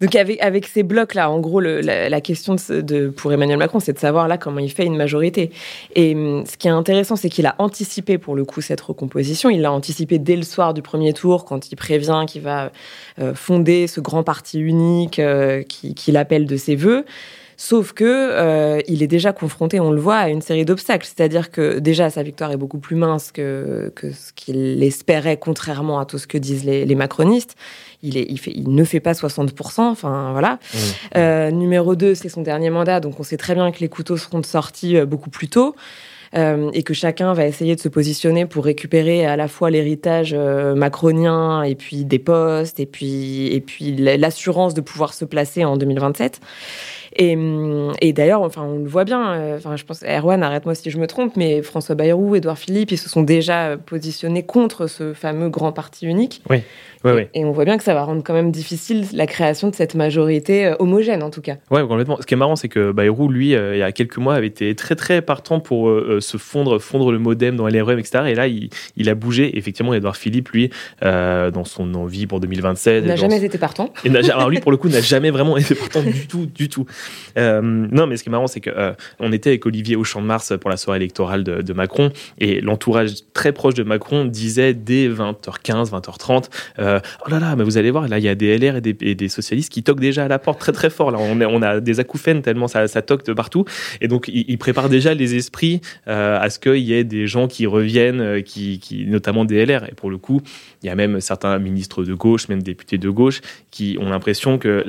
Donc 0.00 0.14
avec, 0.14 0.40
avec 0.40 0.66
ces 0.66 0.82
blocs-là, 0.82 1.30
en 1.30 1.40
gros, 1.40 1.60
le, 1.60 1.80
la, 1.80 2.20
question 2.20 2.56
de, 2.68 3.08
pour 3.08 3.32
Emmanuel 3.32 3.58
Macron, 3.58 3.80
c'est 3.80 3.92
de 3.92 3.98
savoir 3.98 4.28
là 4.28 4.38
comment 4.38 4.60
il 4.60 4.70
fait 4.70 4.84
une 4.84 4.96
majorité. 4.96 5.50
Et 5.94 6.14
hum, 6.14 6.44
ce 6.46 6.56
qui 6.56 6.68
est 6.68 6.72
intéressant, 6.72 7.16
c'est 7.16 7.28
qu'il 7.28 7.46
a 7.46 7.54
anticipé 7.58 8.18
pour 8.18 8.36
le 8.36 8.44
coup 8.44 8.60
cette 8.60 8.80
recomposition. 8.80 9.50
Il 9.50 9.62
l'a 9.62 9.72
anticipé 9.72 10.18
dès 10.18 10.36
le 10.36 10.42
soir 10.42 10.74
du 10.74 10.82
premier 10.82 11.12
tour, 11.12 11.44
quand 11.44 11.72
il 11.72 11.76
prévient 11.76 12.24
qu'il 12.26 12.42
va 12.42 12.70
euh, 13.18 13.34
fonder 13.34 13.86
ce 13.86 14.00
grand 14.00 14.22
parti 14.22 14.60
unique 14.60 15.18
euh, 15.18 15.62
qu'il 15.62 16.16
appelle 16.16 16.46
de 16.46 16.56
ses 16.56 16.76
voeux. 16.76 17.04
Sauf 17.60 17.92
que 17.92 18.04
euh, 18.04 18.80
il 18.86 19.02
est 19.02 19.08
déjà 19.08 19.32
confronté, 19.32 19.80
on 19.80 19.90
le 19.90 20.00
voit, 20.00 20.18
à 20.18 20.28
une 20.28 20.42
série 20.42 20.64
d'obstacles. 20.64 21.04
C'est-à-dire 21.04 21.50
que 21.50 21.80
déjà 21.80 22.08
sa 22.08 22.22
victoire 22.22 22.52
est 22.52 22.56
beaucoup 22.56 22.78
plus 22.78 22.94
mince 22.94 23.32
que, 23.32 23.90
que 23.96 24.12
ce 24.12 24.32
qu'il 24.32 24.80
espérait, 24.84 25.38
contrairement 25.38 25.98
à 25.98 26.06
tout 26.06 26.18
ce 26.18 26.28
que 26.28 26.38
disent 26.38 26.64
les, 26.64 26.86
les 26.86 26.94
macronistes 26.94 27.56
il, 28.02 28.16
est, 28.16 28.26
il, 28.28 28.38
fait, 28.38 28.52
il 28.54 28.74
ne 28.74 28.84
fait 28.84 29.00
pas 29.00 29.12
60%. 29.12 29.80
Enfin, 29.80 30.32
voilà. 30.32 30.54
Mmh. 30.54 30.78
Euh, 31.16 31.50
numéro 31.50 31.96
2, 31.96 32.14
c'est 32.14 32.28
son 32.28 32.42
dernier 32.42 32.70
mandat. 32.70 33.00
Donc, 33.00 33.18
on 33.18 33.22
sait 33.22 33.36
très 33.36 33.54
bien 33.54 33.70
que 33.72 33.80
les 33.80 33.88
couteaux 33.88 34.16
seront 34.16 34.42
sortis 34.42 34.96
euh, 34.96 35.06
beaucoup 35.06 35.30
plus 35.30 35.48
tôt. 35.48 35.74
Euh, 36.34 36.70
et 36.74 36.82
que 36.82 36.92
chacun 36.92 37.32
va 37.32 37.46
essayer 37.46 37.74
de 37.74 37.80
se 37.80 37.88
positionner 37.88 38.44
pour 38.44 38.66
récupérer 38.66 39.24
à 39.24 39.36
la 39.36 39.48
fois 39.48 39.70
l'héritage 39.70 40.34
euh, 40.36 40.74
macronien 40.74 41.62
et 41.62 41.74
puis 41.74 42.04
des 42.04 42.18
postes 42.18 42.80
et 42.80 42.84
puis 42.84 43.46
et 43.46 43.62
puis 43.62 43.96
l'assurance 43.96 44.74
de 44.74 44.82
pouvoir 44.82 45.14
se 45.14 45.24
placer 45.24 45.64
en 45.64 45.78
2027. 45.78 46.40
Et, 47.16 47.36
hum, 47.36 47.92
et 48.00 48.12
d'ailleurs, 48.12 48.42
enfin, 48.42 48.62
on 48.62 48.78
le 48.78 48.88
voit 48.88 49.04
bien. 49.04 49.32
Euh, 49.32 49.56
enfin, 49.56 49.76
je 49.76 49.84
pense, 49.84 50.02
Erwan, 50.02 50.42
arrête-moi 50.42 50.74
si 50.74 50.90
je 50.90 50.98
me 50.98 51.06
trompe, 51.06 51.36
mais 51.36 51.62
François 51.62 51.94
Bayrou, 51.94 52.34
Édouard 52.36 52.58
Philippe, 52.58 52.92
ils 52.92 52.98
se 52.98 53.08
sont 53.08 53.22
déjà 53.22 53.76
positionnés 53.76 54.42
contre 54.42 54.86
ce 54.86 55.12
fameux 55.14 55.48
grand 55.48 55.72
parti 55.72 56.06
unique. 56.06 56.42
Oui. 56.50 56.62
Et 57.34 57.44
on 57.44 57.52
voit 57.52 57.64
bien 57.64 57.78
que 57.78 57.84
ça 57.84 57.94
va 57.94 58.02
rendre 58.02 58.22
quand 58.24 58.34
même 58.34 58.50
difficile 58.50 59.06
la 59.12 59.26
création 59.26 59.70
de 59.70 59.74
cette 59.74 59.94
majorité 59.94 60.66
euh, 60.66 60.74
homogène, 60.78 61.22
en 61.22 61.30
tout 61.30 61.40
cas. 61.40 61.56
Ouais, 61.70 61.86
complètement. 61.86 62.18
Ce 62.20 62.26
qui 62.26 62.34
est 62.34 62.36
marrant, 62.36 62.56
c'est 62.56 62.68
que 62.68 62.92
Bayrou, 62.92 63.28
lui, 63.28 63.54
euh, 63.54 63.76
il 63.76 63.78
y 63.78 63.82
a 63.82 63.92
quelques 63.92 64.18
mois, 64.18 64.34
avait 64.34 64.48
été 64.48 64.74
très 64.74 64.96
très 64.96 65.22
partant 65.22 65.60
pour 65.60 65.88
euh, 65.88 66.18
se 66.20 66.36
fondre, 66.36 66.78
fondre 66.80 67.12
le 67.12 67.18
modem 67.18 67.56
dans 67.56 67.68
LRM, 67.68 67.98
etc. 67.98 68.24
Et 68.28 68.34
là, 68.34 68.48
il, 68.48 68.70
il 68.96 69.08
a 69.08 69.14
bougé. 69.14 69.56
Effectivement, 69.56 69.94
Edouard 69.94 70.16
Philippe, 70.16 70.48
lui, 70.50 70.70
dans 71.02 71.64
son 71.64 71.94
envie 71.94 72.26
pour 72.26 72.40
2027. 72.40 73.04
Il 73.04 73.08
n'a 73.08 73.16
jamais 73.16 73.42
été 73.42 73.58
partant. 73.58 73.92
Et 74.04 74.14
alors 74.30 74.50
lui, 74.50 74.60
pour 74.60 74.70
le 74.70 74.76
coup, 74.76 74.88
n'a 74.88 75.00
jamais 75.08 75.30
vraiment 75.30 75.56
été 75.56 75.74
partant 75.74 76.02
du 76.02 76.26
tout, 76.26 76.46
du 76.46 76.68
tout. 76.68 76.86
Non, 77.36 78.06
mais 78.06 78.16
ce 78.16 78.22
qui 78.22 78.28
est 78.28 78.32
marrant, 78.32 78.46
c'est 78.46 78.60
que 78.60 78.70
on 79.18 79.32
était 79.32 79.50
avec 79.50 79.66
Olivier 79.66 79.96
au 79.96 80.04
Champ 80.04 80.20
de 80.20 80.26
Mars 80.26 80.52
pour 80.60 80.70
la 80.70 80.76
soirée 80.76 80.98
électorale 80.98 81.44
de, 81.44 81.72
Macron, 81.72 82.10
et 82.38 82.60
l'entourage 82.60 83.12
très 83.32 83.52
proche 83.52 83.74
de 83.74 83.82
Macron 83.82 84.24
disait 84.24 84.74
dès 84.74 85.08
20h15, 85.08 85.90
20h30 85.90 86.48
euh, 86.78 87.00
oh 87.26 87.30
là 87.30 87.38
là, 87.38 87.56
mais 87.56 87.64
vous 87.64 87.78
allez 87.78 87.90
voir, 87.90 88.08
là 88.08 88.18
il 88.18 88.24
y 88.24 88.28
a 88.28 88.34
des 88.34 88.56
LR 88.56 88.76
et 88.76 89.14
des, 89.14 89.28
socialistes 89.28 89.70
qui 89.72 89.82
toquent 89.82 90.00
déjà 90.00 90.24
à 90.24 90.28
la 90.28 90.38
porte 90.38 90.58
très 90.58 90.72
très 90.72 90.90
fort. 90.90 91.10
Là, 91.10 91.18
on, 91.18 91.62
a 91.62 91.80
des 91.80 92.00
acouphènes 92.00 92.42
tellement 92.42 92.68
ça, 92.68 92.88
ça 92.88 93.02
toque 93.02 93.24
de 93.24 93.32
partout. 93.32 93.64
Et 94.00 94.08
donc 94.08 94.28
ils, 94.28 94.58
préparent 94.58 94.88
déjà 94.88 95.14
les 95.14 95.36
esprits 95.36 95.80
euh, 96.08 96.38
à 96.40 96.50
ce 96.50 96.58
qu'il 96.58 96.78
y 96.78 96.92
ait 96.94 97.04
des 97.04 97.26
gens 97.26 97.46
qui 97.46 97.66
reviennent, 97.66 98.20
euh, 98.20 98.40
qui, 98.40 99.06
notamment 99.06 99.44
des 99.44 99.64
LR. 99.64 99.84
Et 99.88 99.94
pour 99.94 100.10
le 100.10 100.18
coup, 100.18 100.40
il 100.82 100.86
y 100.86 100.90
a 100.90 100.94
même 100.94 101.20
certains 101.20 101.58
ministres 101.58 102.04
de 102.04 102.14
gauche, 102.14 102.48
même 102.48 102.62
députés 102.62 102.98
de 102.98 103.10
gauche, 103.10 103.40
qui 103.70 103.96
ont 104.00 104.10
l'impression 104.10 104.58
que 104.58 104.84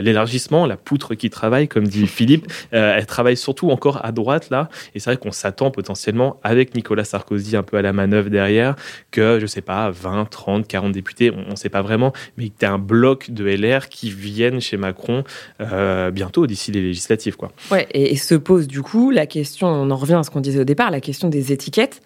l'élargissement, 0.00 0.66
la, 0.66 0.76
poutre 0.76 1.14
qui 1.14 1.30
travaille, 1.30 1.49
comme 1.68 1.86
dit 1.86 2.06
Philippe, 2.06 2.50
elle 2.70 3.06
travaille 3.06 3.36
surtout 3.36 3.70
encore 3.70 4.04
à 4.04 4.12
droite 4.12 4.50
là. 4.50 4.68
Et 4.94 5.00
c'est 5.00 5.10
vrai 5.10 5.16
qu'on 5.16 5.32
s'attend 5.32 5.70
potentiellement 5.70 6.38
avec 6.42 6.74
Nicolas 6.74 7.04
Sarkozy 7.04 7.56
un 7.56 7.62
peu 7.62 7.76
à 7.76 7.82
la 7.82 7.92
manœuvre 7.92 8.30
derrière 8.30 8.76
que 9.10 9.38
je 9.40 9.46
sais 9.46 9.62
pas 9.62 9.90
20, 9.90 10.26
30, 10.26 10.66
40 10.66 10.92
députés 10.92 11.30
on 11.30 11.50
ne 11.50 11.56
sait 11.56 11.68
pas 11.68 11.82
vraiment, 11.82 12.12
mais 12.36 12.48
que 12.48 12.54
tu 12.58 12.66
un 12.66 12.78
bloc 12.78 13.30
de 13.30 13.44
LR 13.44 13.88
qui 13.88 14.10
viennent 14.10 14.60
chez 14.60 14.76
Macron 14.76 15.24
euh, 15.60 16.10
bientôt, 16.10 16.46
d'ici 16.46 16.72
les 16.72 16.80
législatives. 16.80 17.36
Quoi. 17.36 17.50
Ouais, 17.70 17.88
et, 17.92 18.16
se 18.16 18.34
pose 18.34 18.68
du 18.68 18.82
coup 18.82 19.10
la 19.10 19.26
question, 19.26 19.66
on 19.66 19.90
en 19.90 19.96
revient 19.96 20.14
à 20.14 20.22
ce 20.22 20.30
qu'on 20.30 20.40
disait 20.40 20.60
au 20.60 20.64
départ, 20.64 20.90
la 20.90 21.00
question 21.00 21.28
des 21.28 21.52
étiquettes. 21.52 22.00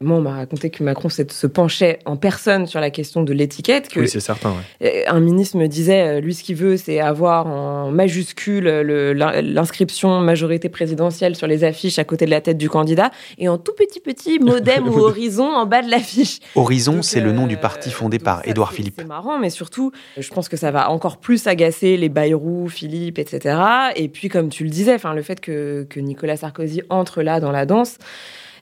Moi, 0.00 0.18
on 0.18 0.20
m'a 0.20 0.34
raconté 0.34 0.70
que 0.70 0.82
Macron 0.82 1.08
se 1.08 1.46
penchait 1.46 2.00
en 2.04 2.16
personne 2.16 2.66
sur 2.66 2.80
la 2.80 2.90
question 2.90 3.22
de 3.22 3.32
l'étiquette. 3.32 3.88
oui, 3.94 4.08
c'est 4.08 4.20
certain. 4.20 4.54
Euh, 4.82 5.02
un 5.06 5.20
ministre 5.20 5.56
me 5.56 5.68
disait, 5.68 6.18
euh, 6.18 6.20
lui, 6.20 6.34
ce 6.34 6.42
qu'il 6.42 6.56
veut, 6.56 6.76
c'est 6.76 6.98
avoir 6.98 7.46
en 7.46 7.90
majuscule 7.92 8.64
l'inscription 8.66 10.20
majorité 10.20 10.68
présidentielle 10.68 11.36
sur 11.36 11.46
les 11.46 11.62
affiches 11.62 11.98
à 11.98 12.04
côté 12.04 12.26
de 12.26 12.30
la 12.30 12.40
tête 12.40 12.58
du 12.58 12.68
candidat 12.68 13.12
et 13.38 13.48
en 13.48 13.56
tout 13.56 13.72
petit 13.72 14.00
petit 14.00 14.40
modem 14.40 14.88
ou 14.88 14.98
horizon 14.98 15.46
en 15.46 15.64
bas 15.64 15.80
de 15.80 15.90
l'affiche. 15.90 16.40
Horizon, 16.56 17.02
c'est 17.02 17.20
le 17.20 17.32
nom 17.32 17.46
du 17.46 17.56
parti 17.56 17.90
fondé 17.90 18.18
par 18.18 18.46
Édouard 18.48 18.72
Philippe. 18.72 18.96
C'est 18.98 19.06
marrant, 19.06 19.38
mais 19.38 19.50
surtout, 19.50 19.92
je 20.18 20.28
pense 20.28 20.48
que 20.48 20.56
ça 20.56 20.72
va 20.72 20.90
encore 20.90 21.18
plus 21.18 21.46
agacer 21.46 21.96
les 21.96 22.08
Bayrou, 22.08 22.68
Philippe, 22.68 23.18
etc. 23.18 23.56
Et 23.94 24.08
puis, 24.08 24.28
comme 24.28 24.48
tu 24.48 24.64
le 24.64 24.70
disais, 24.70 24.98
le 25.14 25.22
fait 25.22 25.40
que, 25.40 25.86
que 25.88 26.00
Nicolas 26.00 26.36
Sarkozy 26.36 26.82
entre 26.88 27.22
là 27.22 27.40
dans 27.40 27.52
la 27.52 27.66
danse. 27.66 27.98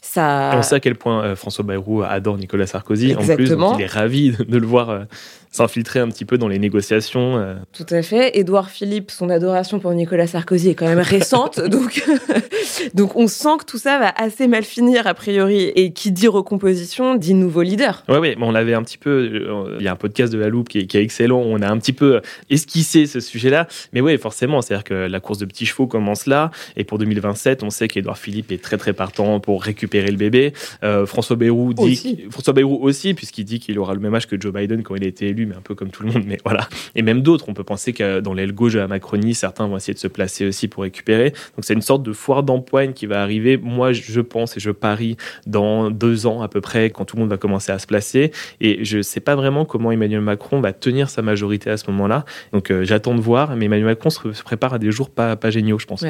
Ça... 0.04 0.50
On 0.56 0.62
sait 0.62 0.74
à 0.74 0.80
quel 0.80 0.96
point 0.96 1.22
euh, 1.22 1.36
François 1.36 1.64
Bayrou 1.64 2.02
adore 2.02 2.36
Nicolas 2.36 2.66
Sarkozy. 2.66 3.14
En 3.14 3.22
plus, 3.22 3.50
il 3.50 3.80
est 3.80 3.86
ravi 3.86 4.32
de, 4.32 4.58
le 4.58 4.66
voir. 4.66 5.04
Euh, 5.52 5.56
s'infiltrer 5.56 6.00
un 6.00 6.08
petit 6.08 6.24
peu 6.24 6.38
dans 6.38 6.48
les 6.48 6.58
négociations. 6.58 7.36
euh. 7.38 7.54
Tout 7.72 7.86
à 7.90 8.02
fait. 8.02 8.38
Édouard 8.38 8.70
Philippe, 8.70 9.10
son 9.10 9.28
adoration 9.30 9.78
pour 9.80 9.92
Nicolas 9.92 10.26
Sarkozy 10.26 10.70
est 10.70 10.74
quand 10.74 10.86
même 10.86 10.98
récente, 10.98 11.60
donc 11.68 12.02
donc 12.94 13.16
on 13.16 13.26
sent 13.28 13.58
que 13.60 13.64
tout 13.64 13.78
ça 13.78 13.98
va 13.98 14.08
assez 14.16 14.46
mal 14.48 14.64
finir 14.64 15.06
a 15.06 15.14
priori. 15.14 15.72
Et 15.76 15.92
qui 15.92 16.10
dit 16.12 16.28
recomposition 16.28 17.14
dit 17.14 17.34
nouveau 17.34 17.62
leader. 17.62 18.04
Ouais, 18.08 18.18
ouais, 18.18 18.36
on 18.40 18.50
l'avait 18.50 18.74
un 18.74 18.82
petit 18.82 18.98
peu. 18.98 19.10
euh, 19.10 19.76
Il 19.78 19.84
y 19.84 19.88
a 19.88 19.92
un 19.92 19.96
podcast 19.96 20.32
de 20.32 20.38
la 20.38 20.48
Loupe 20.48 20.68
qui 20.68 20.78
est, 20.80 20.86
qui 20.86 20.96
est 20.96 21.02
excellent. 21.02 21.40
On 21.40 21.60
a 21.62 21.68
un 21.70 21.78
petit 21.78 21.92
peu 21.92 22.20
esquissé 22.50 23.06
ce 23.06 23.20
sujet-là. 23.20 23.68
Mais 23.92 24.00
ouais, 24.00 24.16
forcément, 24.18 24.62
c'est-à-dire 24.62 24.84
que 24.84 24.94
la 24.94 25.20
course 25.20 25.38
de 25.38 25.44
petits 25.44 25.66
chevaux 25.66 25.86
commence 25.86 26.26
là. 26.26 26.50
Et 26.76 26.84
pour 26.84 26.98
2027, 26.98 27.62
on 27.62 27.70
sait 27.70 27.88
qu'Edouard 27.88 28.18
Philippe 28.18 28.52
est 28.52 28.62
très 28.62 28.78
très 28.78 28.92
partant 28.92 29.40
pour 29.40 29.62
récupérer 29.62 30.10
le 30.10 30.16
bébé. 30.16 30.52
Euh, 30.82 31.06
François 31.06 31.36
Bayrou 31.36 31.74
dit 31.74 31.82
Aussi. 31.82 32.24
François 32.30 32.52
Bayrou 32.52 32.78
aussi, 32.82 33.14
puisqu'il 33.14 33.44
dit 33.44 33.60
qu'il 33.60 33.78
aura 33.78 33.94
le 33.94 34.00
même 34.00 34.14
âge 34.14 34.26
que 34.26 34.40
Joe 34.40 34.52
Biden 34.52 34.82
quand 34.82 34.94
il 34.96 35.04
a 35.04 35.08
été 35.08 35.28
élu, 35.28 35.41
mais 35.46 35.56
un 35.56 35.60
peu 35.60 35.74
comme 35.74 35.90
tout 35.90 36.02
le 36.02 36.12
monde. 36.12 36.24
Mais 36.26 36.38
voilà. 36.44 36.68
Et 36.94 37.02
même 37.02 37.22
d'autres. 37.22 37.48
On 37.48 37.54
peut 37.54 37.64
penser 37.64 37.92
que 37.92 38.20
dans 38.20 38.34
l'aile 38.34 38.52
gauche 38.52 38.74
de 38.74 38.78
la 38.78 38.88
Macronie, 38.88 39.34
certains 39.34 39.66
vont 39.66 39.76
essayer 39.76 39.94
de 39.94 39.98
se 39.98 40.08
placer 40.08 40.46
aussi 40.46 40.68
pour 40.68 40.82
récupérer. 40.82 41.30
Donc 41.30 41.64
c'est 41.64 41.74
une 41.74 41.82
sorte 41.82 42.02
de 42.02 42.12
foire 42.12 42.42
d'empoigne 42.42 42.92
qui 42.92 43.06
va 43.06 43.22
arriver. 43.22 43.56
Moi, 43.56 43.92
je 43.92 44.20
pense 44.20 44.56
et 44.56 44.60
je 44.60 44.70
parie 44.70 45.16
dans 45.46 45.90
deux 45.90 46.26
ans 46.26 46.42
à 46.42 46.48
peu 46.48 46.60
près, 46.60 46.90
quand 46.90 47.04
tout 47.04 47.16
le 47.16 47.20
monde 47.22 47.30
va 47.30 47.36
commencer 47.36 47.72
à 47.72 47.78
se 47.78 47.86
placer. 47.86 48.32
Et 48.60 48.84
je 48.84 48.98
ne 48.98 49.02
sais 49.02 49.20
pas 49.20 49.34
vraiment 49.34 49.64
comment 49.64 49.92
Emmanuel 49.92 50.20
Macron 50.20 50.60
va 50.60 50.72
tenir 50.72 51.10
sa 51.10 51.22
majorité 51.22 51.70
à 51.70 51.76
ce 51.76 51.90
moment-là. 51.90 52.24
Donc 52.52 52.70
euh, 52.70 52.84
j'attends 52.84 53.14
de 53.14 53.20
voir. 53.20 53.54
Mais 53.56 53.66
Emmanuel 53.66 53.86
Macron 53.86 54.10
se, 54.10 54.42
prépare 54.42 54.74
à 54.74 54.78
des 54.78 54.90
jours 54.90 55.10
pas, 55.10 55.36
pas 55.36 55.50
géniaux, 55.50 55.78
je 55.78 55.86
pense. 55.86 56.04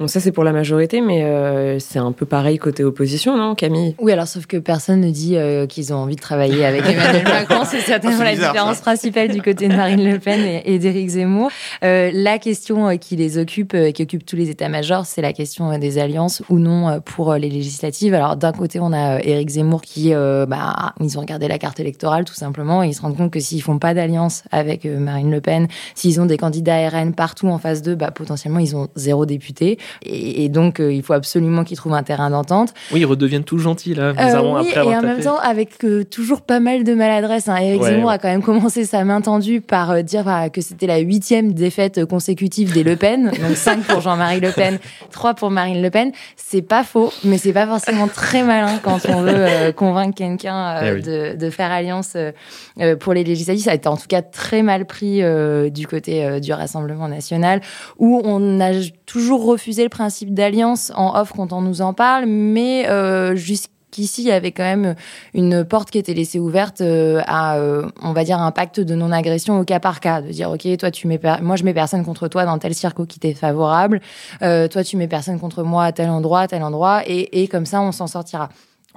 Bon, 0.00 0.06
ça 0.06 0.20
c'est 0.20 0.30
pour 0.30 0.44
la 0.44 0.52
majorité, 0.52 1.00
mais 1.00 1.24
euh, 1.24 1.80
c'est 1.80 1.98
un 1.98 2.12
peu 2.12 2.24
pareil 2.24 2.56
côté 2.58 2.84
opposition, 2.84 3.36
non, 3.36 3.56
Camille? 3.56 3.96
Oui, 3.98 4.12
alors 4.12 4.28
sauf 4.28 4.46
que 4.46 4.56
personne 4.56 5.00
ne 5.00 5.10
dit 5.10 5.36
euh, 5.36 5.66
qu'ils 5.66 5.92
ont 5.92 5.96
envie 5.96 6.14
de 6.14 6.20
travailler 6.20 6.64
avec 6.64 6.82
Emmanuel 6.88 7.24
Macron. 7.24 7.64
C'est 7.64 7.80
certainement 7.80 8.22
la 8.22 8.30
bizarre, 8.30 8.52
différence 8.52 8.76
ça. 8.76 8.82
principale 8.82 9.28
du 9.30 9.42
côté 9.42 9.66
de 9.66 9.74
Marine 9.74 10.08
Le 10.08 10.20
Pen 10.20 10.38
et, 10.40 10.62
et 10.72 10.78
d'Éric 10.78 11.08
Zemmour. 11.08 11.50
Euh, 11.82 12.10
la 12.14 12.38
question 12.38 12.88
euh, 12.90 12.94
qui 12.94 13.16
les 13.16 13.38
occupe, 13.38 13.74
euh, 13.74 13.90
qui 13.90 14.04
occupe 14.04 14.24
tous 14.24 14.36
les 14.36 14.50
états-majors, 14.50 15.04
c'est 15.04 15.20
la 15.20 15.32
question 15.32 15.72
euh, 15.72 15.78
des 15.78 15.98
alliances 15.98 16.44
ou 16.48 16.60
non 16.60 16.88
euh, 16.88 17.00
pour 17.00 17.32
euh, 17.32 17.38
les 17.38 17.50
législatives. 17.50 18.14
Alors 18.14 18.36
d'un 18.36 18.52
côté, 18.52 18.78
on 18.78 18.92
a 18.92 19.16
euh, 19.16 19.20
Éric 19.24 19.48
Zemmour 19.48 19.82
qui, 19.82 20.14
euh, 20.14 20.46
bah, 20.46 20.94
ils 21.00 21.18
ont 21.18 21.22
regardé 21.22 21.48
la 21.48 21.58
carte 21.58 21.80
électorale 21.80 22.24
tout 22.24 22.34
simplement 22.34 22.84
et 22.84 22.86
ils 22.88 22.94
se 22.94 23.00
rendent 23.02 23.16
compte 23.16 23.32
que 23.32 23.40
s'ils 23.40 23.62
font 23.62 23.80
pas 23.80 23.94
d'alliance 23.94 24.44
avec 24.52 24.86
euh, 24.86 25.00
Marine 25.00 25.32
Le 25.32 25.40
Pen, 25.40 25.66
s'ils 25.96 26.20
ont 26.20 26.26
des 26.26 26.36
candidats 26.36 26.88
RN 26.88 27.14
partout 27.14 27.48
en 27.48 27.58
face 27.58 27.82
d'eux, 27.82 27.96
bah, 27.96 28.12
potentiellement 28.12 28.60
ils 28.60 28.76
ont 28.76 28.86
zéro 28.94 29.26
député 29.26 29.76
et, 30.02 30.44
et 30.44 30.48
donc 30.48 30.80
euh, 30.80 30.92
il 30.92 31.02
faut 31.02 31.12
absolument 31.12 31.64
qu'ils 31.64 31.76
trouvent 31.76 31.94
un 31.94 32.02
terrain 32.02 32.30
d'entente. 32.30 32.74
Oui, 32.92 33.00
ils 33.00 33.06
redeviennent 33.06 33.44
tout 33.44 33.58
gentils 33.58 33.94
là, 33.94 34.04
Euh, 34.08 34.12
bizarrement 34.12 34.54
oui, 34.60 34.68
après 34.68 34.74
et 34.74 34.78
avoir 34.78 34.98
en 34.98 35.02
même 35.02 35.20
temps, 35.20 35.38
avec 35.38 35.84
euh, 35.84 36.04
toujours 36.04 36.42
pas 36.42 36.60
mal 36.60 36.84
de 36.84 36.94
maladresse. 36.94 37.48
Hein. 37.48 37.56
Éric 37.56 37.82
Ouais, 37.82 37.90
Zemmour 37.90 38.08
ouais. 38.08 38.14
a 38.14 38.18
quand 38.18 38.28
même 38.28 38.42
commencé 38.42 38.84
sa 38.84 39.04
main 39.04 39.20
tendue 39.20 39.60
par 39.60 39.90
euh, 39.90 40.02
dire 40.02 40.24
bah, 40.24 40.48
que 40.50 40.60
c'était 40.60 40.86
la 40.86 40.98
huitième 40.98 41.52
défaite 41.52 42.04
consécutive 42.04 42.72
des 42.72 42.82
Le 42.82 42.96
Pen. 42.96 43.26
Donc 43.48 43.56
5 43.56 43.82
pour 43.84 44.00
Jean-Marie 44.00 44.40
Le 44.40 44.50
Pen, 44.52 44.78
3 45.10 45.34
pour 45.34 45.50
Marine 45.50 45.82
Le 45.82 45.90
Pen. 45.90 46.12
C'est 46.36 46.62
pas 46.62 46.84
faux, 46.84 47.12
mais 47.24 47.38
c'est 47.38 47.52
pas 47.52 47.66
forcément 47.66 48.08
très 48.08 48.42
malin 48.42 48.78
quand 48.82 48.98
on 49.08 49.22
veut 49.22 49.30
euh, 49.34 49.72
convaincre 49.72 50.14
quelqu'un 50.16 50.76
euh, 50.76 50.80
Eh 50.84 50.92
oui. 50.94 51.02
de, 51.02 51.36
de 51.36 51.50
faire 51.50 51.70
alliance 51.70 52.12
euh, 52.16 52.32
euh, 52.80 52.96
pour 52.96 53.12
les 53.14 53.24
législatives. 53.24 53.64
Ça 53.64 53.72
a 53.72 53.74
été 53.74 53.88
en 53.88 53.96
tout 53.96 54.06
cas 54.08 54.22
très 54.22 54.62
mal 54.62 54.86
pris 54.86 55.22
euh, 55.22 55.68
du 55.70 55.86
côté 55.86 56.24
euh, 56.24 56.40
du 56.40 56.52
Rassemblement 56.52 57.08
national, 57.08 57.60
où 57.98 58.20
on 58.24 58.60
a 58.60 58.70
toujours 59.06 59.44
refusé 59.44 59.77
le 59.82 59.88
principe 59.88 60.34
d'alliance 60.34 60.92
en 60.94 61.18
off 61.18 61.32
quand 61.34 61.52
on 61.52 61.60
nous 61.60 61.80
en 61.80 61.92
parle, 61.92 62.26
mais 62.26 62.88
euh, 62.88 63.34
jusqu'ici, 63.36 64.22
il 64.22 64.28
y 64.28 64.32
avait 64.32 64.52
quand 64.52 64.64
même 64.64 64.94
une 65.34 65.64
porte 65.64 65.90
qui 65.90 65.98
était 65.98 66.14
laissée 66.14 66.38
ouverte 66.38 66.80
euh, 66.80 67.22
à, 67.26 67.56
euh, 67.56 67.88
on 68.02 68.12
va 68.12 68.24
dire, 68.24 68.38
un 68.38 68.50
pacte 68.50 68.80
de 68.80 68.94
non-agression 68.94 69.58
au 69.58 69.64
cas 69.64 69.80
par 69.80 70.00
cas, 70.00 70.22
de 70.22 70.30
dire, 70.30 70.50
ok, 70.50 70.76
toi, 70.76 70.90
tu 70.90 71.06
mets, 71.06 71.20
moi, 71.42 71.56
je 71.56 71.64
mets 71.64 71.74
personne 71.74 72.04
contre 72.04 72.28
toi 72.28 72.44
dans 72.44 72.58
tel 72.58 72.74
circo 72.74 73.06
qui 73.06 73.18
t'est 73.18 73.34
favorable, 73.34 74.00
toi, 74.40 74.84
tu 74.84 74.96
mets 74.96 75.08
personne 75.08 75.38
contre 75.40 75.62
moi 75.62 75.84
à 75.84 75.92
tel 75.92 76.10
endroit, 76.10 76.40
à 76.40 76.48
tel 76.48 76.62
endroit, 76.62 77.02
et, 77.06 77.42
et 77.42 77.48
comme 77.48 77.66
ça, 77.66 77.80
on 77.80 77.92
s'en 77.92 78.06
sortira. 78.06 78.48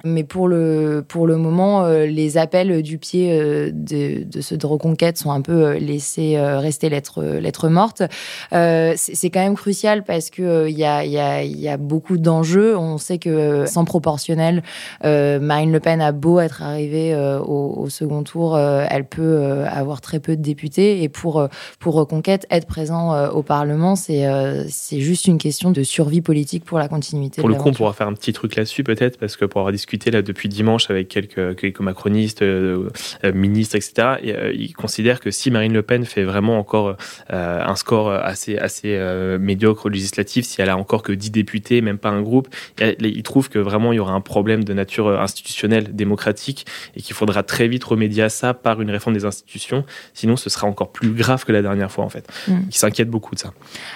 Mais 0.04 0.24
pour 0.24 0.48
le, 0.48 1.04
pour 1.06 1.26
le 1.26 1.36
moment, 1.36 1.84
euh, 1.84 2.06
les 2.06 2.38
appels 2.38 2.82
du 2.82 2.98
pied 2.98 3.32
euh, 3.32 3.70
de, 3.72 4.24
de 4.24 4.40
ce 4.40 4.54
de 4.54 4.66
reconquête 4.66 5.18
sont 5.18 5.30
un 5.30 5.40
peu 5.40 5.64
euh, 5.66 5.78
laissés 5.78 6.38
rester 6.38 6.88
lettre, 6.88 7.22
lettre 7.22 7.68
morte. 7.68 8.02
Euh, 8.52 8.94
c'est 8.96 9.30
quand 9.30 9.40
même 9.40 9.54
crucial 9.54 10.04
parce 10.04 10.30
que 10.30 10.42
euh, 10.42 10.68
il 10.68 10.78
y, 10.78 10.84
a, 10.84 11.04
il 11.04 11.12
y, 11.12 11.18
a, 11.18 11.44
y 11.44 11.68
a 11.68 11.76
beaucoup 11.76 12.18
d'enjeux. 12.18 12.76
On 12.76 12.98
sait 12.98 13.18
que 13.18 13.64
sans 13.66 13.84
proportionnel, 13.84 14.62
euh, 15.04 15.38
Marine 15.40 15.72
Le 15.72 15.80
Pen 15.80 16.00
a 16.00 16.12
beau 16.12 16.40
être 16.40 16.62
arrivée 16.62 17.14
euh, 17.14 17.38
au, 17.40 17.82
au 17.82 17.88
second 17.88 18.22
tour, 18.22 18.56
euh, 18.56 18.84
elle 18.90 19.04
peut 19.04 19.22
euh, 19.22 19.66
avoir 19.68 20.00
très 20.00 20.20
peu 20.20 20.36
de 20.36 20.42
députés. 20.42 21.02
Et 21.02 21.08
pour, 21.08 21.48
pour 21.78 21.94
Reconquête, 21.94 22.46
être 22.50 22.66
présent 22.66 23.14
euh, 23.14 23.28
au 23.30 23.42
Parlement, 23.42 23.96
c'est 23.96 24.26
euh, 24.26 24.64
c'est 24.68 25.00
juste 25.00 25.26
une 25.26 25.38
question 25.38 25.70
de 25.70 25.82
survie 25.82 26.22
politique 26.22 26.64
pour 26.64 26.78
la 26.78 26.88
continuité. 26.88 27.40
Pour 27.40 27.48
le 27.48 27.54
coup, 27.54 27.68
on 27.68 27.72
pourra 27.72 27.92
faire 27.92 28.08
un 28.08 28.14
petit 28.14 28.32
truc 28.32 28.56
là-dessus 28.56 28.82
peut-être, 28.82 29.18
parce 29.18 29.36
que 29.36 29.44
pour 29.44 29.60
avoir 29.60 29.72
discuté 29.72 29.91
là 30.10 30.22
depuis 30.22 30.48
dimanche 30.48 30.90
avec 30.90 31.08
quelques, 31.08 31.56
quelques 31.56 31.80
macronistes, 31.80 32.42
euh, 32.42 32.88
euh, 33.24 33.32
ministres, 33.32 33.76
etc., 33.76 34.16
et, 34.22 34.34
euh, 34.34 34.52
ils 34.52 34.72
considèrent 34.72 35.20
que 35.20 35.30
si 35.30 35.50
Marine 35.50 35.72
Le 35.72 35.82
Pen 35.82 36.04
fait 36.04 36.24
vraiment 36.24 36.58
encore 36.58 36.96
euh, 37.32 37.64
un 37.64 37.76
score 37.76 38.10
assez, 38.10 38.58
assez 38.58 38.98
médiocre 39.38 39.88
législatif, 39.88 40.44
si 40.44 40.60
elle 40.60 40.70
a 40.70 40.76
encore 40.76 41.02
que 41.02 41.12
10 41.12 41.30
députés, 41.30 41.80
même 41.80 41.98
pas 41.98 42.10
un 42.10 42.22
groupe, 42.22 42.48
ils 42.80 43.22
trouvent 43.22 43.48
que 43.48 43.58
vraiment 43.58 43.92
il 43.92 43.96
y 43.96 43.98
aura 43.98 44.12
un 44.12 44.20
problème 44.20 44.64
de 44.64 44.72
nature 44.72 45.20
institutionnelle, 45.20 45.94
démocratique, 45.94 46.66
et 46.96 47.02
qu'il 47.02 47.14
faudra 47.14 47.42
très 47.42 47.68
vite 47.68 47.84
remédier 47.84 48.24
à 48.24 48.28
ça 48.28 48.54
par 48.54 48.80
une 48.80 48.90
réforme 48.90 49.14
des 49.14 49.24
institutions, 49.24 49.84
sinon 50.14 50.36
ce 50.36 50.50
sera 50.50 50.66
encore 50.66 50.92
plus 50.92 51.10
grave 51.10 51.44
que 51.44 51.52
la 51.52 51.62
dernière 51.62 51.90
fois 51.90 52.04
en 52.04 52.08
fait. 52.08 52.28
Mm. 52.48 52.52
Ils 52.68 52.74
s'inquiètent 52.74 53.10
beaucoup 53.10 53.34
de 53.34 53.40
ça. 53.40 53.52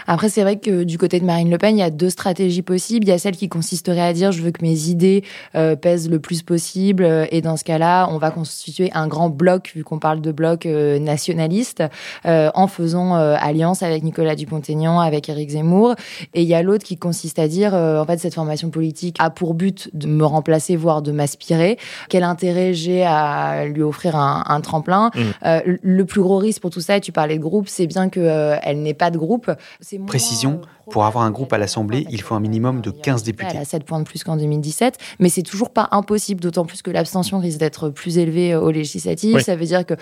Après, 0.06 0.28
c'est 0.28 0.42
vrai 0.42 0.58
que 0.58 0.84
du 0.84 0.98
côté 0.98 1.20
de 1.20 1.24
Marine 1.24 1.50
Le 1.50 1.58
Pen, 1.58 1.76
il 1.76 1.80
y 1.80 1.82
a 1.82 1.90
deux 1.90 2.10
stratégies 2.10 2.62
possibles. 2.62 3.06
Il 3.06 3.08
y 3.08 3.12
a 3.12 3.18
celle 3.18 3.36
qui 3.36 3.48
consisterait 3.48 4.00
à 4.00 4.12
dire 4.12 4.32
je 4.32 4.42
veux 4.42 4.50
que 4.50 4.62
mes 4.62 4.88
idées 4.88 5.24
euh, 5.54 5.75
pèsent 5.76 6.10
le 6.10 6.18
plus 6.18 6.42
possible, 6.42 7.04
euh, 7.04 7.26
et 7.30 7.40
dans 7.40 7.56
ce 7.56 7.64
cas-là, 7.64 8.08
on 8.10 8.18
va 8.18 8.30
constituer 8.30 8.90
un 8.94 9.06
grand 9.06 9.28
bloc, 9.30 9.72
vu 9.74 9.84
qu'on 9.84 9.98
parle 9.98 10.20
de 10.20 10.32
bloc 10.32 10.66
euh, 10.66 10.98
nationaliste, 10.98 11.82
euh, 12.26 12.50
en 12.54 12.66
faisant 12.66 13.14
alliance 13.14 13.82
avec 13.82 14.02
Nicolas 14.02 14.34
Dupont-Aignan, 14.34 15.00
avec 15.00 15.28
Éric 15.28 15.50
Zemmour. 15.50 15.94
Et 16.34 16.42
il 16.42 16.48
y 16.48 16.54
a 16.54 16.62
l'autre 16.62 16.84
qui 16.84 16.96
consiste 16.96 17.38
à 17.38 17.48
dire 17.48 17.74
en 17.74 18.04
fait, 18.04 18.18
cette 18.18 18.34
formation 18.34 18.70
politique 18.70 19.16
a 19.18 19.30
pour 19.30 19.54
but 19.54 19.90
de 19.94 20.06
me 20.06 20.24
remplacer, 20.24 20.76
voire 20.76 21.02
de 21.02 21.12
m'aspirer. 21.12 21.78
Quel 22.08 22.22
intérêt 22.22 22.74
j'ai 22.74 23.04
à 23.04 23.66
lui 23.66 23.82
offrir 23.82 24.16
un, 24.16 24.44
un 24.46 24.60
tremplin? 24.60 25.10
Mm. 25.14 25.20
Euh, 25.44 25.60
Le 25.82 26.04
plus 26.04 26.20
gros 26.20 26.38
risque 26.38 26.60
pour 26.60 26.70
tout 26.70 26.80
ça, 26.80 26.96
et 26.96 27.00
tu 27.00 27.12
parlais 27.12 27.36
de 27.36 27.42
groupe, 27.42 27.68
c'est 27.68 27.86
bien 27.86 28.08
qu'elle 28.08 28.60
elle 28.62 28.82
n'ait 28.82 28.94
pas 28.94 29.10
de 29.10 29.18
groupe. 29.18 29.50
Précision, 30.06 30.60
pour 30.90 31.04
avoir 31.04 31.24
un 31.24 31.30
groupe 31.30 31.52
à 31.52 31.58
l'Assemblée, 31.58 32.06
il 32.10 32.22
faut 32.22 32.34
un 32.34 32.40
minimum 32.40 32.80
de 32.80 32.90
15 32.90 33.22
députés. 33.22 33.52
Elle 33.54 33.60
a 33.60 33.64
7 33.64 33.84
points 33.84 33.98
de 33.98 34.04
plus 34.04 34.22
qu'en 34.22 34.36
2017, 34.36 34.98
mais 35.18 35.28
c'est 35.28 35.42
toujours 35.42 35.65
pas 35.70 35.88
impossible, 35.92 36.40
d'autant 36.40 36.64
plus 36.64 36.82
que 36.82 36.90
l'abstention 36.90 37.38
risque 37.38 37.58
d'être 37.58 37.90
plus 37.90 38.18
élevée 38.18 38.54
euh, 38.54 38.60
aux 38.60 38.70
législatives. 38.70 39.36
Oui. 39.36 39.42
Ça 39.42 39.56
veut 39.56 39.66
dire 39.66 39.84
que, 39.84 39.94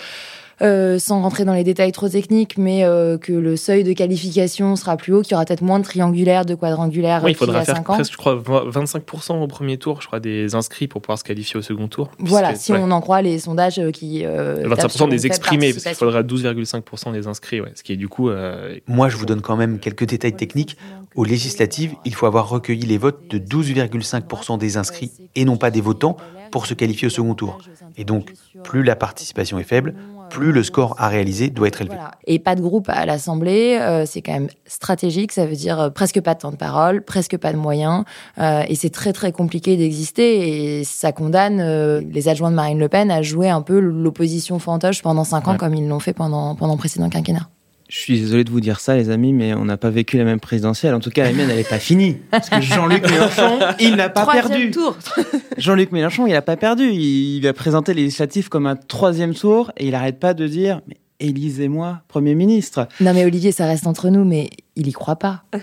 euh, 0.62 0.98
sans 0.98 1.20
rentrer 1.22 1.44
dans 1.44 1.52
les 1.54 1.64
détails 1.64 1.92
trop 1.92 2.08
techniques, 2.08 2.56
mais 2.58 2.84
euh, 2.84 3.18
que 3.18 3.32
le 3.32 3.56
seuil 3.56 3.84
de 3.84 3.92
qualification 3.92 4.76
sera 4.76 4.96
plus 4.96 5.12
haut, 5.12 5.22
qu'il 5.22 5.32
y 5.32 5.34
aura 5.34 5.44
peut-être 5.44 5.62
moins 5.62 5.78
de 5.78 5.84
triangulaires, 5.84 6.44
de 6.44 6.54
quadrangulaires 6.54 7.22
Oui, 7.24 7.32
il 7.32 7.34
faudra 7.36 7.62
faire 7.64 7.76
5 7.76 7.90
ans. 7.90 7.94
presque, 7.94 8.12
je 8.12 8.16
crois, 8.16 8.34
20 8.36 8.70
25% 8.84 9.42
au 9.42 9.46
premier 9.46 9.78
tour, 9.78 10.00
je 10.00 10.06
crois, 10.06 10.20
des 10.20 10.54
inscrits 10.54 10.86
pour 10.88 11.02
pouvoir 11.02 11.18
se 11.18 11.24
qualifier 11.24 11.58
au 11.58 11.62
second 11.62 11.88
tour. 11.88 12.10
Voilà, 12.18 12.48
Puisque- 12.50 12.64
si 12.64 12.72
ouais. 12.72 12.80
on 12.82 12.90
en 12.90 13.00
croit 13.00 13.22
les 13.22 13.38
sondages 13.38 13.78
euh, 13.78 13.90
qui. 13.90 14.22
euh, 14.24 14.68
tapent 14.76 14.88
25% 14.90 14.96
sur 14.96 15.04
une 15.06 15.10
des 15.10 15.26
exprimés, 15.26 15.72
parce 15.72 15.84
qu'il 15.84 15.94
faudra 15.94 16.22
12,5% 16.22 17.12
des 17.12 17.26
inscrits, 17.26 17.60
ouais, 17.60 17.72
ce 17.74 17.82
qui 17.82 17.92
est 17.92 17.96
du 17.96 18.08
coup. 18.08 18.30
euh, 18.30 18.76
Moi, 18.86 19.08
je 19.08 19.16
vous 19.16 19.26
donne 19.26 19.40
quand 19.40 19.56
même 19.56 19.78
quelques 19.78 20.04
détails 20.06 20.34
techniques. 20.36 20.76
Aux 21.16 21.24
législatives, 21.24 21.94
il 22.04 22.12
faut 22.12 22.26
avoir 22.26 22.48
recueilli 22.48 22.86
les 22.86 22.98
votes 22.98 23.28
de 23.30 23.38
12,5% 23.38 24.58
des 24.58 24.76
inscrits 24.76 25.12
et 25.36 25.44
non 25.44 25.56
pas 25.56 25.70
des 25.70 25.80
votants 25.80 26.16
pour 26.54 26.66
se 26.66 26.74
qualifier 26.74 27.08
au 27.08 27.10
second 27.10 27.34
tour. 27.34 27.58
Et 27.96 28.04
donc, 28.04 28.32
plus 28.62 28.84
la 28.84 28.94
participation 28.94 29.58
est 29.58 29.64
faible, 29.64 29.96
plus 30.30 30.52
le 30.52 30.62
score 30.62 30.94
à 30.98 31.08
réaliser 31.08 31.50
doit 31.50 31.66
être 31.66 31.80
élevé. 31.80 31.96
Voilà. 31.96 32.12
Et 32.28 32.38
pas 32.38 32.54
de 32.54 32.60
groupe 32.60 32.88
à 32.88 33.04
l'Assemblée, 33.06 33.76
euh, 33.80 34.06
c'est 34.06 34.22
quand 34.22 34.34
même 34.34 34.46
stratégique. 34.64 35.32
Ça 35.32 35.46
veut 35.46 35.56
dire 35.56 35.80
euh, 35.80 35.90
presque 35.90 36.20
pas 36.20 36.34
de 36.34 36.38
temps 36.38 36.52
de 36.52 36.56
parole, 36.56 37.02
presque 37.02 37.36
pas 37.38 37.52
de 37.52 37.58
moyens, 37.58 38.04
euh, 38.38 38.62
et 38.68 38.76
c'est 38.76 38.90
très 38.90 39.12
très 39.12 39.32
compliqué 39.32 39.76
d'exister. 39.76 40.78
Et 40.78 40.84
ça 40.84 41.10
condamne 41.10 41.58
euh, 41.58 42.00
les 42.08 42.28
adjoints 42.28 42.52
de 42.52 42.56
Marine 42.56 42.78
Le 42.78 42.88
Pen 42.88 43.10
à 43.10 43.20
jouer 43.22 43.50
un 43.50 43.60
peu 43.60 43.80
l'opposition 43.80 44.60
fantoche 44.60 45.02
pendant 45.02 45.24
cinq 45.24 45.48
ans, 45.48 45.52
Ouais. 45.52 45.58
comme 45.58 45.74
ils 45.74 45.88
l'ont 45.88 45.98
fait 45.98 46.12
pendant 46.12 46.54
pendant 46.54 46.74
le 46.74 46.78
précédent 46.78 47.08
quinquennat. 47.10 47.48
Je 47.88 47.98
suis 47.98 48.18
désolé 48.18 48.44
de 48.44 48.50
vous 48.50 48.60
dire 48.60 48.80
ça, 48.80 48.96
les 48.96 49.10
amis, 49.10 49.32
mais 49.32 49.52
on 49.54 49.66
n'a 49.66 49.76
pas 49.76 49.90
vécu 49.90 50.16
la 50.16 50.24
même 50.24 50.40
présidentielle. 50.40 50.94
En 50.94 51.00
tout 51.00 51.10
cas, 51.10 51.24
la 51.24 51.32
mienne, 51.32 51.50
elle 51.50 51.56
n'est 51.58 51.64
pas 51.64 51.78
finie. 51.78 52.16
Parce 52.30 52.48
que 52.48 52.60
Jean-Luc 52.60 53.08
Mélenchon, 53.10 53.58
il 53.78 53.96
n'a 53.96 54.08
pas 54.08 54.22
Troisième 54.22 54.48
perdu. 54.48 54.70
tour. 54.70 54.96
Jean-Luc 55.58 55.92
Mélenchon, 55.92 56.26
il 56.26 56.32
n'a 56.32 56.42
pas 56.42 56.56
perdu. 56.56 56.88
Il, 56.90 57.36
il 57.36 57.46
a 57.46 57.52
présenté 57.52 57.92
les 57.92 58.02
législatives 58.02 58.48
comme 58.48 58.66
un 58.66 58.76
troisième 58.76 59.34
tour 59.34 59.70
et 59.76 59.84
il 59.86 59.90
n'arrête 59.92 60.18
pas 60.18 60.32
de 60.34 60.46
dire 60.46 60.80
mais 60.88 60.96
élisez-moi 61.20 62.00
Premier 62.08 62.34
ministre. 62.34 62.88
Non 63.00 63.12
mais 63.12 63.24
Olivier, 63.24 63.52
ça 63.52 63.66
reste 63.66 63.86
entre 63.86 64.08
nous, 64.08 64.24
mais 64.24 64.48
il 64.76 64.88
y 64.88 64.92
croit 64.92 65.16
pas. 65.16 65.44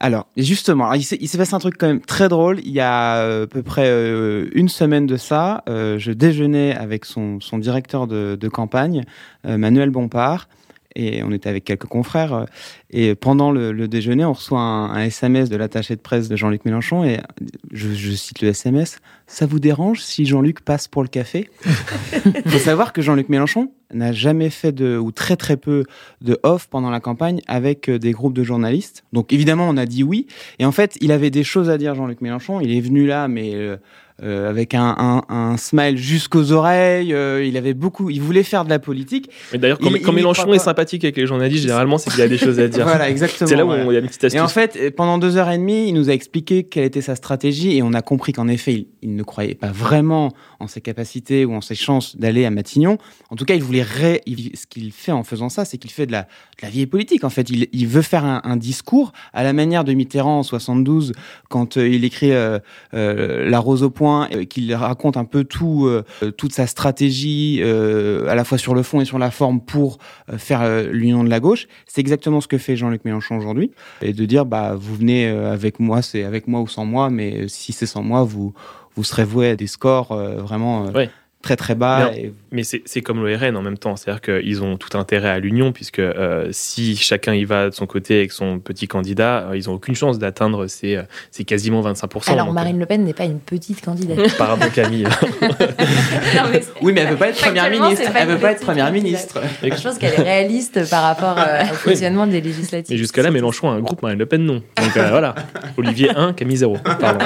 Alors, 0.00 0.26
justement, 0.36 0.92
il 0.92 1.02
s'est 1.02 1.38
passé 1.38 1.54
un 1.54 1.60
truc 1.60 1.76
quand 1.78 1.86
même 1.86 2.00
très 2.00 2.28
drôle. 2.28 2.60
Il 2.64 2.72
y 2.72 2.80
a 2.80 3.16
euh, 3.18 3.44
à 3.44 3.46
peu 3.46 3.62
près 3.62 3.86
euh, 3.86 4.50
une 4.52 4.68
semaine 4.68 5.06
de 5.06 5.16
ça, 5.16 5.62
euh, 5.68 5.98
je 5.98 6.12
déjeunais 6.12 6.74
avec 6.74 7.04
son, 7.06 7.40
son 7.40 7.58
directeur 7.58 8.06
de, 8.06 8.36
de 8.38 8.48
campagne, 8.48 9.04
Manuel 9.46 9.90
Bompard, 9.90 10.48
et 10.96 11.22
on 11.22 11.32
était 11.32 11.48
avec 11.48 11.64
quelques 11.64 11.86
confrères. 11.86 12.46
Et 12.90 13.14
pendant 13.14 13.50
le, 13.50 13.72
le 13.72 13.88
déjeuner, 13.88 14.24
on 14.24 14.32
reçoit 14.32 14.60
un, 14.60 14.90
un 14.90 15.02
SMS 15.02 15.50
de 15.50 15.56
l'attaché 15.56 15.96
de 15.96 16.00
presse 16.00 16.28
de 16.28 16.36
Jean-Luc 16.36 16.64
Mélenchon, 16.64 17.04
et 17.04 17.20
je, 17.72 17.92
je, 17.92 18.12
cite 18.12 18.40
le 18.40 18.48
SMS 18.48 19.00
Ça 19.26 19.46
vous 19.46 19.58
dérange 19.58 20.00
si 20.00 20.26
Jean-Luc 20.26 20.60
passe 20.60 20.88
pour 20.88 21.02
le 21.02 21.08
café? 21.08 21.50
Il 22.24 22.42
faut 22.50 22.58
savoir 22.58 22.92
que 22.92 23.02
Jean-Luc 23.02 23.28
Mélenchon 23.28 23.72
n'a 23.92 24.12
jamais 24.12 24.50
fait 24.50 24.72
de, 24.72 24.96
ou 24.96 25.12
très 25.12 25.36
très 25.36 25.56
peu 25.56 25.84
de 26.20 26.38
off 26.42 26.68
pendant 26.68 26.90
la 26.90 27.00
campagne 27.00 27.40
avec 27.46 27.90
des 27.90 28.12
groupes 28.12 28.34
de 28.34 28.42
journalistes. 28.42 29.04
Donc 29.12 29.32
évidemment, 29.32 29.68
on 29.68 29.76
a 29.76 29.86
dit 29.86 30.02
oui. 30.02 30.26
Et 30.58 30.64
en 30.64 30.72
fait, 30.72 30.96
il 31.00 31.12
avait 31.12 31.30
des 31.30 31.44
choses 31.44 31.70
à 31.70 31.78
dire, 31.78 31.94
Jean-Luc 31.94 32.20
Mélenchon. 32.20 32.60
Il 32.60 32.74
est 32.76 32.80
venu 32.80 33.06
là, 33.06 33.28
mais 33.28 33.54
euh, 33.54 33.76
euh, 34.22 34.48
avec 34.48 34.74
un, 34.74 34.94
un, 34.98 35.22
un 35.34 35.56
smile 35.56 35.96
jusqu'aux 35.96 36.52
oreilles. 36.52 37.12
Euh, 37.12 37.44
il 37.44 37.56
avait 37.56 37.74
beaucoup, 37.74 38.10
il 38.10 38.20
voulait 38.22 38.42
faire 38.44 38.64
de 38.64 38.70
la 38.70 38.78
politique. 38.78 39.28
Mais 39.52 39.58
d'ailleurs, 39.58 39.78
quand, 39.78 39.90
Il- 39.90 40.00
quand 40.02 40.12
il 40.12 40.16
Mélenchon 40.16 40.52
est 40.54 40.58
sympathique 40.60 41.02
avec 41.04 41.16
les 41.16 41.26
journalistes, 41.26 41.62
généralement, 41.62 41.98
c'est 41.98 42.10
qu'il 42.10 42.22
a 42.22 42.28
des 42.28 42.38
choses 42.38 42.60
à 42.60 42.68
dire. 42.68 42.84
Voilà, 42.84 43.10
exactement. 43.10 43.48
C'est 43.48 43.56
là 43.56 43.66
où 43.66 43.70
on- 43.70 43.90
il 43.90 43.94
y 43.94 43.96
a 43.96 44.00
une 44.00 44.06
petite 44.06 44.22
astuce. 44.24 44.38
Et 44.38 44.40
en 44.42 44.48
fait, 44.48 44.94
pendant 44.94 45.18
deux 45.18 45.36
heures 45.36 45.50
et 45.50 45.58
demie, 45.58 45.88
il 45.88 45.94
nous 45.94 46.10
a 46.10 46.12
expliqué 46.12 46.62
quelle 46.64 46.84
était 46.84 47.00
sa 47.00 47.16
stratégie 47.16 47.76
et 47.76 47.82
on 47.82 47.92
a 47.92 48.02
compris 48.02 48.32
qu'en 48.32 48.46
effet, 48.48 48.72
il, 48.74 48.86
il 49.02 49.16
ne 49.16 49.22
croyait 49.24 49.54
pas 49.56 49.72
vraiment 49.72 50.32
en 50.60 50.68
ses 50.68 50.80
capacités 50.80 51.44
ou 51.44 51.52
en 51.54 51.60
ses 51.60 51.74
chances 51.74 52.16
d'aller 52.16 52.44
à 52.44 52.50
Matignon. 52.50 52.98
En 53.30 53.36
tout 53.36 53.44
cas, 53.44 53.54
il 53.54 53.62
voulait 53.62 53.82
ré... 53.82 54.20
il- 54.26 54.52
ce 54.56 54.66
qu'il 54.68 54.92
fait 54.92 55.12
en 55.12 55.24
faisant 55.24 55.48
ça, 55.48 55.64
c'est 55.64 55.76
qu'il 55.78 55.90
fait 55.90 56.06
de 56.06 56.12
la, 56.12 56.22
de 56.22 56.26
la 56.62 56.68
vieille 56.68 56.86
politique. 56.86 57.24
En 57.24 57.30
fait, 57.30 57.50
il, 57.50 57.86
veut 57.88 58.02
faire 58.02 58.24
un, 58.24 58.40
un 58.44 58.56
discours 58.56 59.12
à 59.32 59.42
la 59.42 59.52
manière 59.52 59.82
de 59.84 59.92
Mitterrand 59.92 60.38
en 60.38 60.42
72 60.44 61.12
quand 61.48 61.76
euh, 61.76 61.88
il 61.88 62.04
écrit 62.04 62.30
La 62.92 63.58
Rose 63.58 63.82
au 63.82 63.90
point, 63.90 64.03
euh, 64.12 64.44
qu'il 64.44 64.72
raconte 64.74 65.16
un 65.16 65.24
peu 65.24 65.44
tout, 65.44 65.86
euh, 65.86 66.04
toute 66.36 66.52
sa 66.52 66.66
stratégie 66.66 67.60
euh, 67.62 68.28
à 68.28 68.34
la 68.34 68.44
fois 68.44 68.58
sur 68.58 68.74
le 68.74 68.82
fond 68.82 69.00
et 69.00 69.04
sur 69.04 69.18
la 69.18 69.30
forme 69.30 69.60
pour 69.60 69.98
euh, 70.32 70.38
faire 70.38 70.62
euh, 70.62 70.88
l'union 70.90 71.24
de 71.24 71.30
la 71.30 71.40
gauche. 71.40 71.66
C'est 71.86 72.00
exactement 72.00 72.40
ce 72.40 72.48
que 72.48 72.58
fait 72.58 72.76
Jean-Luc 72.76 73.04
Mélenchon 73.04 73.36
aujourd'hui 73.36 73.70
et 74.02 74.12
de 74.12 74.24
dire 74.24 74.46
bah 74.46 74.74
vous 74.74 74.94
venez 74.94 75.28
euh, 75.28 75.52
avec 75.52 75.80
moi, 75.80 76.02
c'est 76.02 76.24
avec 76.24 76.48
moi 76.48 76.60
ou 76.60 76.68
sans 76.68 76.84
moi, 76.84 77.10
mais 77.10 77.42
euh, 77.42 77.48
si 77.48 77.72
c'est 77.72 77.86
sans 77.86 78.02
moi, 78.02 78.22
vous 78.22 78.54
vous 78.96 79.04
serez 79.04 79.24
voué 79.24 79.48
à 79.48 79.56
des 79.56 79.66
scores 79.66 80.12
euh, 80.12 80.36
vraiment 80.36 80.86
euh. 80.86 81.06
Très 81.44 81.56
très 81.56 81.74
bas. 81.74 82.10
Mais 82.12 82.20
et- 82.20 82.32
Mais 82.52 82.62
c'est 82.64 83.00
comme 83.02 83.24
le 83.24 83.36
RN 83.36 83.56
en 83.56 83.62
même 83.62 83.78
temps, 83.78 83.96
c'est-à-dire 83.96 84.20
qu'ils 84.20 84.62
ont 84.62 84.76
tout 84.76 84.96
intérêt 84.96 85.28
à 85.28 85.38
l'union, 85.38 85.72
puisque 85.72 85.98
euh, 85.98 86.48
si 86.52 86.96
chacun 86.96 87.34
y 87.34 87.44
va 87.44 87.68
de 87.70 87.74
son 87.74 87.86
côté 87.86 88.18
avec 88.18 88.32
son 88.32 88.58
petit 88.58 88.86
candidat, 88.88 89.48
euh, 89.50 89.56
ils 89.56 89.66
n'ont 89.68 89.74
aucune 89.74 89.94
chance 89.94 90.18
d'atteindre 90.18 90.66
ces, 90.68 90.96
euh, 90.96 91.02
ces 91.30 91.44
quasiment 91.44 91.82
25%. 91.82 92.32
Alors, 92.32 92.46
donc, 92.46 92.52
euh, 92.52 92.54
Marine 92.54 92.78
Le 92.78 92.86
Pen 92.86 93.04
n'est 93.04 93.12
pas 93.12 93.24
une 93.24 93.40
petite 93.40 93.84
candidate. 93.84 94.34
Pardon 94.38 94.66
Camille. 94.74 95.06
Oui, 96.82 96.92
mais 96.92 97.02
elle 97.02 97.08
veut 97.10 97.16
pas 97.16 97.28
être 97.28 97.40
première 97.40 97.70
ministre. 97.70 98.12
pas 98.12 98.20
Elle 98.20 98.28
veut 98.28 98.38
pas 98.38 98.52
être 98.52 98.60
première 98.60 98.90
ministre. 98.92 99.40
Je 99.62 99.68
pense 99.82 99.98
qu'elle 99.98 100.14
est 100.14 100.22
réaliste 100.22 100.88
par 100.90 101.02
rapport 101.02 101.36
euh, 101.38 101.62
au 101.70 101.74
fonctionnement 101.74 102.26
des 102.26 102.40
législatives. 102.40 102.92
Mais 102.94 102.98
jusqu'à 102.98 103.22
là, 103.22 103.30
Mélenchon 103.30 103.70
a 103.70 103.74
un 103.74 103.80
groupe, 103.80 104.02
Marine 104.02 104.18
Le 104.18 104.26
Pen 104.26 104.44
non. 104.44 104.62
Donc 104.76 104.96
euh, 104.96 105.08
voilà, 105.10 105.34
Olivier 105.76 106.10
1, 106.14 106.32
Camille 106.34 106.56
0. 106.58 106.76
Pardon. 107.00 107.24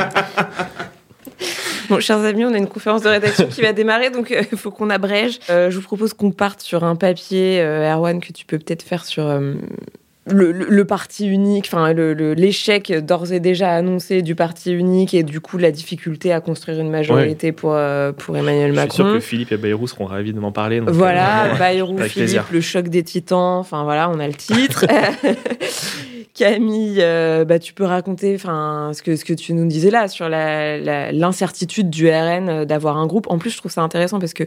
Bon, 1.90 2.00
chers 2.00 2.18
amis, 2.18 2.44
on 2.44 2.52
a 2.52 2.58
une 2.58 2.66
conférence 2.68 3.02
de 3.02 3.08
rédaction 3.08 3.46
qui 3.46 3.62
va 3.62 3.72
démarrer, 3.72 4.10
donc 4.10 4.34
il 4.52 4.58
faut 4.58 4.70
qu'on 4.70 4.90
abrège. 4.90 5.38
Euh, 5.50 5.70
je 5.70 5.76
vous 5.76 5.82
propose 5.82 6.12
qu'on 6.12 6.30
parte 6.30 6.60
sur 6.60 6.84
un 6.84 6.96
papier, 6.96 7.60
euh, 7.60 7.90
Erwan, 7.92 8.20
que 8.20 8.32
tu 8.32 8.44
peux 8.44 8.58
peut-être 8.58 8.82
faire 8.82 9.04
sur 9.06 9.26
euh, 9.26 9.54
le, 10.30 10.52
le- 10.52 10.66
le 10.68 10.84
parti 10.84 11.26
unique, 11.26 11.70
enfin 11.72 11.90
l'échec 11.94 12.92
d'ores 12.92 13.32
et 13.32 13.40
déjà 13.40 13.70
annoncé 13.74 14.20
du 14.20 14.34
parti 14.34 14.72
unique 14.72 15.14
et 15.14 15.22
du 15.22 15.40
coup 15.40 15.56
la 15.56 15.70
difficulté 15.70 16.32
à 16.34 16.40
construire 16.42 16.78
une 16.80 16.90
majorité 16.90 17.52
pour, 17.52 17.72
euh, 17.72 18.12
pour 18.12 18.36
Emmanuel 18.36 18.74
Je 18.74 18.80
suis 18.80 18.90
sûr 18.90 19.04
Macron. 19.04 19.18
que 19.18 19.24
Philippe 19.24 19.52
et 19.52 19.56
Bayrou 19.56 19.86
seront 19.86 20.04
ravis 20.04 20.34
de 20.34 20.40
m'en 20.40 20.52
parler. 20.52 20.80
donc, 20.80 20.90
Voilà, 20.90 21.46
euh, 21.46 21.54
Bayrou, 21.58 21.96
Philippe, 21.96 22.12
plaisir. 22.12 22.44
le 22.52 22.60
choc 22.60 22.88
des 22.88 23.02
titans, 23.02 23.56
enfin 23.60 23.84
voilà, 23.84 24.10
on 24.10 24.20
a 24.20 24.26
le 24.26 24.34
titre. 24.34 24.84
Camille, 26.38 26.98
euh, 27.00 27.44
bah, 27.44 27.58
tu 27.58 27.72
peux 27.74 27.84
raconter 27.84 28.34
enfin, 28.36 28.92
ce, 28.94 29.02
que, 29.02 29.16
ce 29.16 29.24
que 29.24 29.32
tu 29.32 29.52
nous 29.54 29.66
disais 29.66 29.90
là 29.90 30.06
sur 30.06 30.28
l'incertitude 30.28 31.90
du 31.90 32.08
RN 32.08 32.48
euh, 32.48 32.64
d'avoir 32.64 32.96
un 32.96 33.06
groupe. 33.06 33.26
En 33.28 33.38
plus, 33.38 33.50
je 33.50 33.58
trouve 33.58 33.72
ça 33.72 33.82
intéressant 33.82 34.18
parce 34.20 34.34
que 34.34 34.44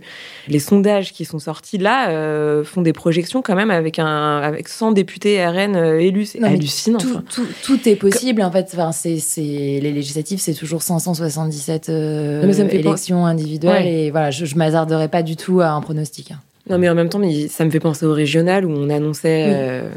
les 0.48 0.60
sondages 0.60 1.14
qui 1.14 1.26
sont 1.26 1.40
sortis 1.40 1.78
là 1.78 2.10
euh, 2.10 2.64
font 2.64 2.82
des 2.82 2.94
projections 2.94 3.42
quand 3.42 3.56
même 3.56 3.72
avec, 3.72 4.00
un, 4.00 4.38
avec 4.38 4.68
100 4.70 4.94
députés 4.94 5.46
RN 5.46 5.76
euh, 5.76 6.00
élus. 6.00 6.26
C'est 6.28 6.44
hallucinant. 6.44 6.98
Tout, 7.00 7.10
enfin. 7.12 7.24
tout, 7.34 7.46
tout 7.64 7.90
est 7.90 7.96
possible 7.96 8.42
en 8.42 8.52
fait. 8.52 8.70
Enfin, 8.74 8.92
c'est, 8.92 9.18
les 9.42 9.92
législatives, 9.92 10.40
c'est 10.40 10.54
toujours 10.54 10.82
577 10.82 11.90
euh, 11.90 12.42
Non, 12.42 12.48
mais 12.48 12.54
ça 12.54 12.64
me 12.64 12.70
fait 12.70 12.78
élections 12.80 13.26
individuelles 13.26 13.84
Ouais. 13.84 13.94
et 14.06 14.12
voilà, 14.12 14.32
je, 14.32 14.46
je 14.46 14.56
m'hasarderai 14.56 15.08
pas 15.08 15.24
du 15.24 15.36
tout 15.36 15.62
à 15.62 15.70
un 15.70 15.82
pronostic. 15.82 16.32
hein. 16.32 16.40
Non, 16.70 16.78
mais 16.78 16.88
en 16.90 16.96
même 16.96 17.10
temps, 17.10 17.18
mais 17.20 17.48
ça 17.48 17.66
me 17.66 17.70
fait 17.72 17.80
penser 17.80 18.06
au 18.06 18.14
régional 18.14 18.66
où 18.66 18.72
on 18.72 18.90
annonçait 18.90 19.46
Oui. 19.48 19.54
euh, 19.56 19.90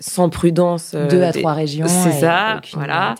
sans 0.00 0.28
prudence. 0.28 0.92
euh, 0.94 1.08
Deux 1.08 1.22
à 1.22 1.32
des- 1.32 1.40
trois 1.40 1.52
régions. 1.54 1.86
C'est 1.88 2.12
ça, 2.20 2.60
voilà. 2.74 3.14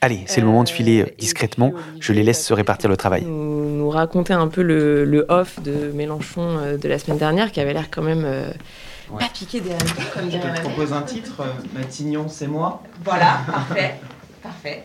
Allez, 0.00 0.20
c'est 0.26 0.40
le 0.40 0.46
moment 0.46 0.64
de 0.64 0.68
filer 0.68 1.02
euh, 1.02 1.06
discrètement. 1.18 1.72
Je 2.00 2.12
les 2.12 2.22
laisse 2.22 2.44
se 2.44 2.52
répartir 2.54 2.88
le 2.90 2.96
travail. 2.96 3.24
Nous, 3.24 3.76
nous 3.76 3.90
raconter 3.90 4.32
un 4.32 4.48
peu 4.48 4.62
le, 4.62 5.04
le 5.04 5.26
off 5.28 5.60
de 5.62 5.92
Mélenchon 5.94 6.58
euh, 6.58 6.76
de 6.76 6.88
la 6.88 6.98
semaine 6.98 7.18
dernière 7.18 7.52
qui 7.52 7.60
avait 7.60 7.72
l'air 7.72 7.90
quand 7.90 8.02
même 8.02 8.22
euh, 8.24 8.50
Ouais. 9.08 9.20
pas 9.20 9.28
piqué 9.32 9.60
des 9.60 9.70
hannetons, 9.70 10.02
comme 10.12 10.28
dirait 10.28 10.48
ma 10.48 10.52
mère. 10.68 10.92
un 10.94 11.02
titre, 11.02 11.40
Matignon, 11.78 12.26
c'est 12.28 12.48
moi. 12.48 12.82
Voilà, 13.04 13.38
parfait. 13.46 13.94
Parfait. 14.42 14.82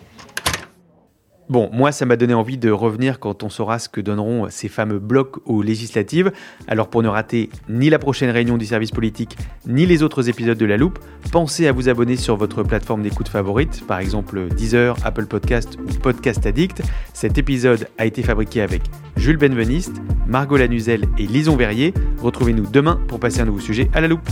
Bon, 1.51 1.69
moi, 1.73 1.91
ça 1.91 2.05
m'a 2.05 2.15
donné 2.15 2.33
envie 2.33 2.57
de 2.57 2.71
revenir 2.71 3.19
quand 3.19 3.43
on 3.43 3.49
saura 3.49 3.77
ce 3.77 3.89
que 3.89 3.99
donneront 3.99 4.47
ces 4.49 4.69
fameux 4.69 4.99
blocs 4.99 5.45
aux 5.45 5.61
législatives. 5.61 6.31
Alors, 6.65 6.87
pour 6.87 7.03
ne 7.03 7.09
rater 7.09 7.49
ni 7.67 7.89
la 7.89 7.99
prochaine 7.99 8.29
réunion 8.29 8.57
du 8.57 8.65
service 8.65 8.91
politique, 8.91 9.37
ni 9.67 9.85
les 9.85 10.01
autres 10.01 10.29
épisodes 10.29 10.57
de 10.57 10.65
La 10.65 10.77
Loupe, 10.77 10.97
pensez 11.33 11.67
à 11.67 11.73
vous 11.73 11.89
abonner 11.89 12.15
sur 12.15 12.37
votre 12.37 12.63
plateforme 12.63 13.01
d'écoute 13.01 13.27
favorite, 13.27 13.85
par 13.85 13.99
exemple 13.99 14.47
Deezer, 14.47 14.95
Apple 15.03 15.25
Podcast 15.25 15.77
ou 15.77 15.93
Podcast 15.99 16.45
Addict. 16.45 16.83
Cet 17.13 17.37
épisode 17.37 17.85
a 17.97 18.05
été 18.05 18.23
fabriqué 18.23 18.61
avec 18.61 18.83
Jules 19.17 19.35
Benveniste, 19.35 20.01
Margot 20.27 20.55
Lanuzel 20.55 21.03
et 21.17 21.27
Lison 21.27 21.57
Verrier. 21.57 21.93
Retrouvez-nous 22.21 22.67
demain 22.71 22.97
pour 23.09 23.19
passer 23.19 23.41
un 23.41 23.45
nouveau 23.45 23.59
sujet 23.59 23.91
à 23.93 23.99
La 23.99 24.07
Loupe. 24.07 24.29